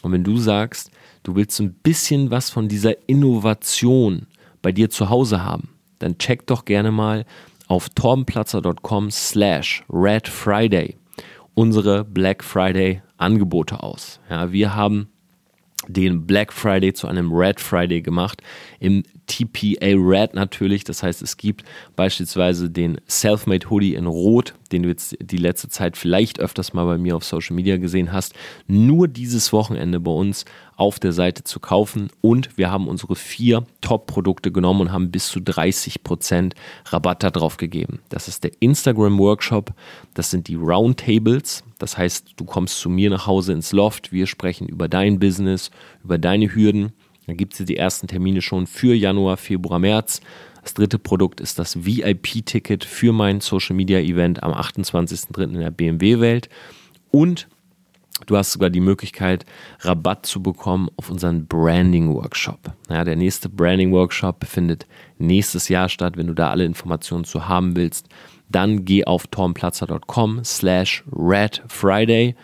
Und 0.01 0.11
wenn 0.11 0.23
du 0.23 0.37
sagst, 0.37 0.91
du 1.23 1.35
willst 1.35 1.59
ein 1.59 1.73
bisschen 1.73 2.31
was 2.31 2.49
von 2.49 2.67
dieser 2.67 3.07
Innovation 3.07 4.27
bei 4.61 4.71
dir 4.71 4.89
zu 4.89 5.09
Hause 5.09 5.43
haben, 5.43 5.69
dann 5.99 6.17
check 6.17 6.47
doch 6.47 6.65
gerne 6.65 6.91
mal 6.91 7.25
auf 7.67 7.89
torbenplatzer.com 7.89 9.11
slash 9.11 9.83
Red 9.89 10.27
Friday 10.27 10.97
unsere 11.55 12.03
Black 12.03 12.43
Friday 12.43 13.01
Angebote 13.17 13.81
aus. 13.81 14.19
Ja, 14.29 14.51
wir 14.51 14.75
haben 14.75 15.07
den 15.87 16.25
Black 16.25 16.53
Friday 16.53 16.93
zu 16.93 17.07
einem 17.07 17.31
Red 17.31 17.59
Friday 17.59 18.01
gemacht. 18.01 18.41
Im 18.79 19.03
TPA 19.27 19.93
Red 19.95 20.33
natürlich. 20.33 20.83
Das 20.83 21.03
heißt, 21.03 21.21
es 21.21 21.37
gibt 21.37 21.63
beispielsweise 21.95 22.69
den 22.69 22.99
Selfmade 23.07 23.69
Hoodie 23.69 23.95
in 23.95 24.05
Rot, 24.05 24.53
den 24.71 24.83
du 24.83 24.89
jetzt 24.89 25.17
die 25.19 25.37
letzte 25.37 25.69
Zeit 25.69 25.97
vielleicht 25.97 26.39
öfters 26.39 26.73
mal 26.73 26.85
bei 26.85 26.97
mir 26.97 27.15
auf 27.15 27.23
Social 27.23 27.55
Media 27.55 27.77
gesehen 27.77 28.11
hast. 28.11 28.33
Nur 28.67 29.07
dieses 29.07 29.53
Wochenende 29.53 29.99
bei 29.99 30.11
uns 30.11 30.45
auf 30.75 30.99
der 30.99 31.13
Seite 31.13 31.43
zu 31.43 31.59
kaufen. 31.59 32.09
Und 32.21 32.57
wir 32.57 32.71
haben 32.71 32.87
unsere 32.87 33.15
vier 33.15 33.65
Top-Produkte 33.81 34.51
genommen 34.51 34.81
und 34.81 34.91
haben 34.91 35.11
bis 35.11 35.27
zu 35.27 35.39
30% 35.39 36.53
Rabatt 36.85 37.23
darauf 37.23 37.57
gegeben. 37.57 37.99
Das 38.09 38.27
ist 38.27 38.43
der 38.43 38.51
Instagram-Workshop, 38.59 39.73
das 40.13 40.31
sind 40.31 40.47
die 40.47 40.55
Roundtables. 40.55 41.63
Das 41.77 41.97
heißt, 41.97 42.33
du 42.35 42.45
kommst 42.45 42.79
zu 42.79 42.89
mir 42.89 43.09
nach 43.09 43.27
Hause 43.27 43.53
ins 43.53 43.71
Loft, 43.71 44.11
wir 44.11 44.27
sprechen 44.27 44.67
über 44.67 44.87
dein 44.87 45.19
Business, 45.19 45.71
über 46.03 46.17
deine 46.17 46.53
Hürden. 46.53 46.93
Da 47.27 47.33
gibt 47.33 47.59
es 47.59 47.65
die 47.65 47.77
ersten 47.77 48.07
Termine 48.07 48.41
schon 48.41 48.67
für 48.67 48.93
Januar, 48.93 49.37
Februar, 49.37 49.79
März. 49.79 50.21
Das 50.61 50.73
dritte 50.73 50.99
Produkt 50.99 51.41
ist 51.41 51.59
das 51.59 51.85
VIP-Ticket 51.85 52.85
für 52.85 53.13
mein 53.13 53.39
Social 53.39 53.75
Media 53.75 53.99
Event 53.99 54.43
am 54.43 54.51
28.03. 54.51 55.43
in 55.43 55.59
der 55.59 55.71
BMW-Welt. 55.71 56.49
Und 57.11 57.47
du 58.25 58.37
hast 58.37 58.51
sogar 58.51 58.69
die 58.69 58.79
Möglichkeit, 58.79 59.45
Rabatt 59.79 60.25
zu 60.25 60.41
bekommen 60.41 60.89
auf 60.97 61.09
unseren 61.09 61.45
Branding-Workshop. 61.47 62.73
Ja, 62.89 63.03
der 63.03 63.15
nächste 63.15 63.49
Branding-Workshop 63.49 64.45
findet 64.45 64.87
nächstes 65.17 65.69
Jahr 65.69 65.89
statt. 65.89 66.17
Wenn 66.17 66.27
du 66.27 66.33
da 66.33 66.49
alle 66.49 66.65
Informationen 66.65 67.25
zu 67.25 67.47
haben 67.47 67.75
willst, 67.75 68.07
dann 68.49 68.85
geh 68.85 69.05
auf 69.05 69.27
tormplatzer.com 69.27 70.43
slash 70.43 71.03
Red 71.11 71.63
Friday. 71.67 72.35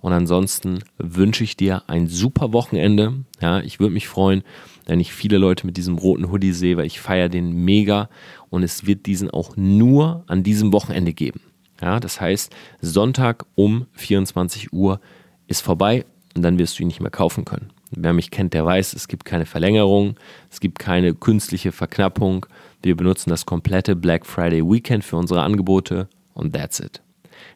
Und 0.00 0.12
ansonsten 0.12 0.82
wünsche 0.98 1.44
ich 1.44 1.56
dir 1.56 1.82
ein 1.86 2.06
super 2.06 2.52
Wochenende. 2.52 3.24
Ja, 3.40 3.60
ich 3.60 3.80
würde 3.80 3.92
mich 3.92 4.08
freuen, 4.08 4.42
wenn 4.86 4.98
ich 4.98 5.12
viele 5.12 5.38
Leute 5.38 5.66
mit 5.66 5.76
diesem 5.76 5.98
roten 5.98 6.30
Hoodie 6.30 6.52
sehe, 6.52 6.76
weil 6.76 6.86
ich 6.86 7.00
feiere 7.00 7.28
den 7.28 7.52
mega 7.52 8.08
und 8.48 8.62
es 8.62 8.86
wird 8.86 9.06
diesen 9.06 9.30
auch 9.30 9.56
nur 9.56 10.24
an 10.26 10.42
diesem 10.42 10.72
Wochenende 10.72 11.12
geben. 11.12 11.40
Ja, 11.80 12.00
das 12.00 12.20
heißt, 12.20 12.54
Sonntag 12.80 13.46
um 13.54 13.86
24 13.92 14.72
Uhr 14.72 15.00
ist 15.50 15.60
vorbei 15.60 16.06
und 16.34 16.42
dann 16.42 16.58
wirst 16.58 16.78
du 16.78 16.82
ihn 16.82 16.86
nicht 16.86 17.00
mehr 17.00 17.10
kaufen 17.10 17.44
können. 17.44 17.70
Wer 17.90 18.12
mich 18.12 18.30
kennt, 18.30 18.54
der 18.54 18.64
weiß, 18.64 18.94
es 18.94 19.08
gibt 19.08 19.24
keine 19.24 19.46
Verlängerung, 19.46 20.14
es 20.48 20.60
gibt 20.60 20.78
keine 20.78 21.12
künstliche 21.12 21.72
Verknappung. 21.72 22.46
Wir 22.82 22.96
benutzen 22.96 23.30
das 23.30 23.46
komplette 23.46 23.96
Black 23.96 24.24
Friday 24.24 24.62
Weekend 24.62 25.02
für 25.02 25.16
unsere 25.16 25.42
Angebote 25.42 26.08
und 26.34 26.54
that's 26.54 26.78
it. 26.78 27.02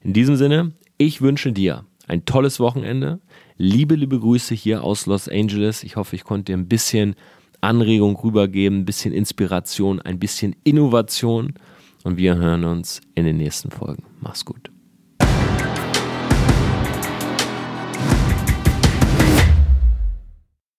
In 0.03 0.13
diesem 0.13 0.35
Sinne, 0.37 0.73
ich 0.99 1.23
wünsche 1.23 1.53
dir 1.53 1.85
ein 2.09 2.25
tolles 2.25 2.59
Wochenende. 2.59 3.21
Liebe, 3.57 3.95
liebe 3.95 4.19
Grüße 4.19 4.55
hier 4.57 4.83
aus 4.83 5.07
Los 5.07 5.29
Angeles. 5.29 5.85
Ich 5.85 5.95
hoffe, 5.95 6.17
ich 6.17 6.25
konnte 6.25 6.53
dir 6.53 6.59
ein 6.59 6.69
bisschen 6.69 7.15
Anregung 7.61 8.17
rübergeben, 8.17 8.81
ein 8.81 8.85
bisschen 8.85 9.15
Inspiration, 9.15 10.01
ein 10.01 10.19
bisschen 10.19 10.57
Innovation. 10.65 11.55
Und 12.03 12.17
wir 12.17 12.35
hören 12.35 12.65
uns 12.65 13.01
in 13.15 13.25
den 13.25 13.37
nächsten 13.37 13.71
Folgen. 13.71 14.03
Mach's 14.21 14.45
gut. 14.45 14.74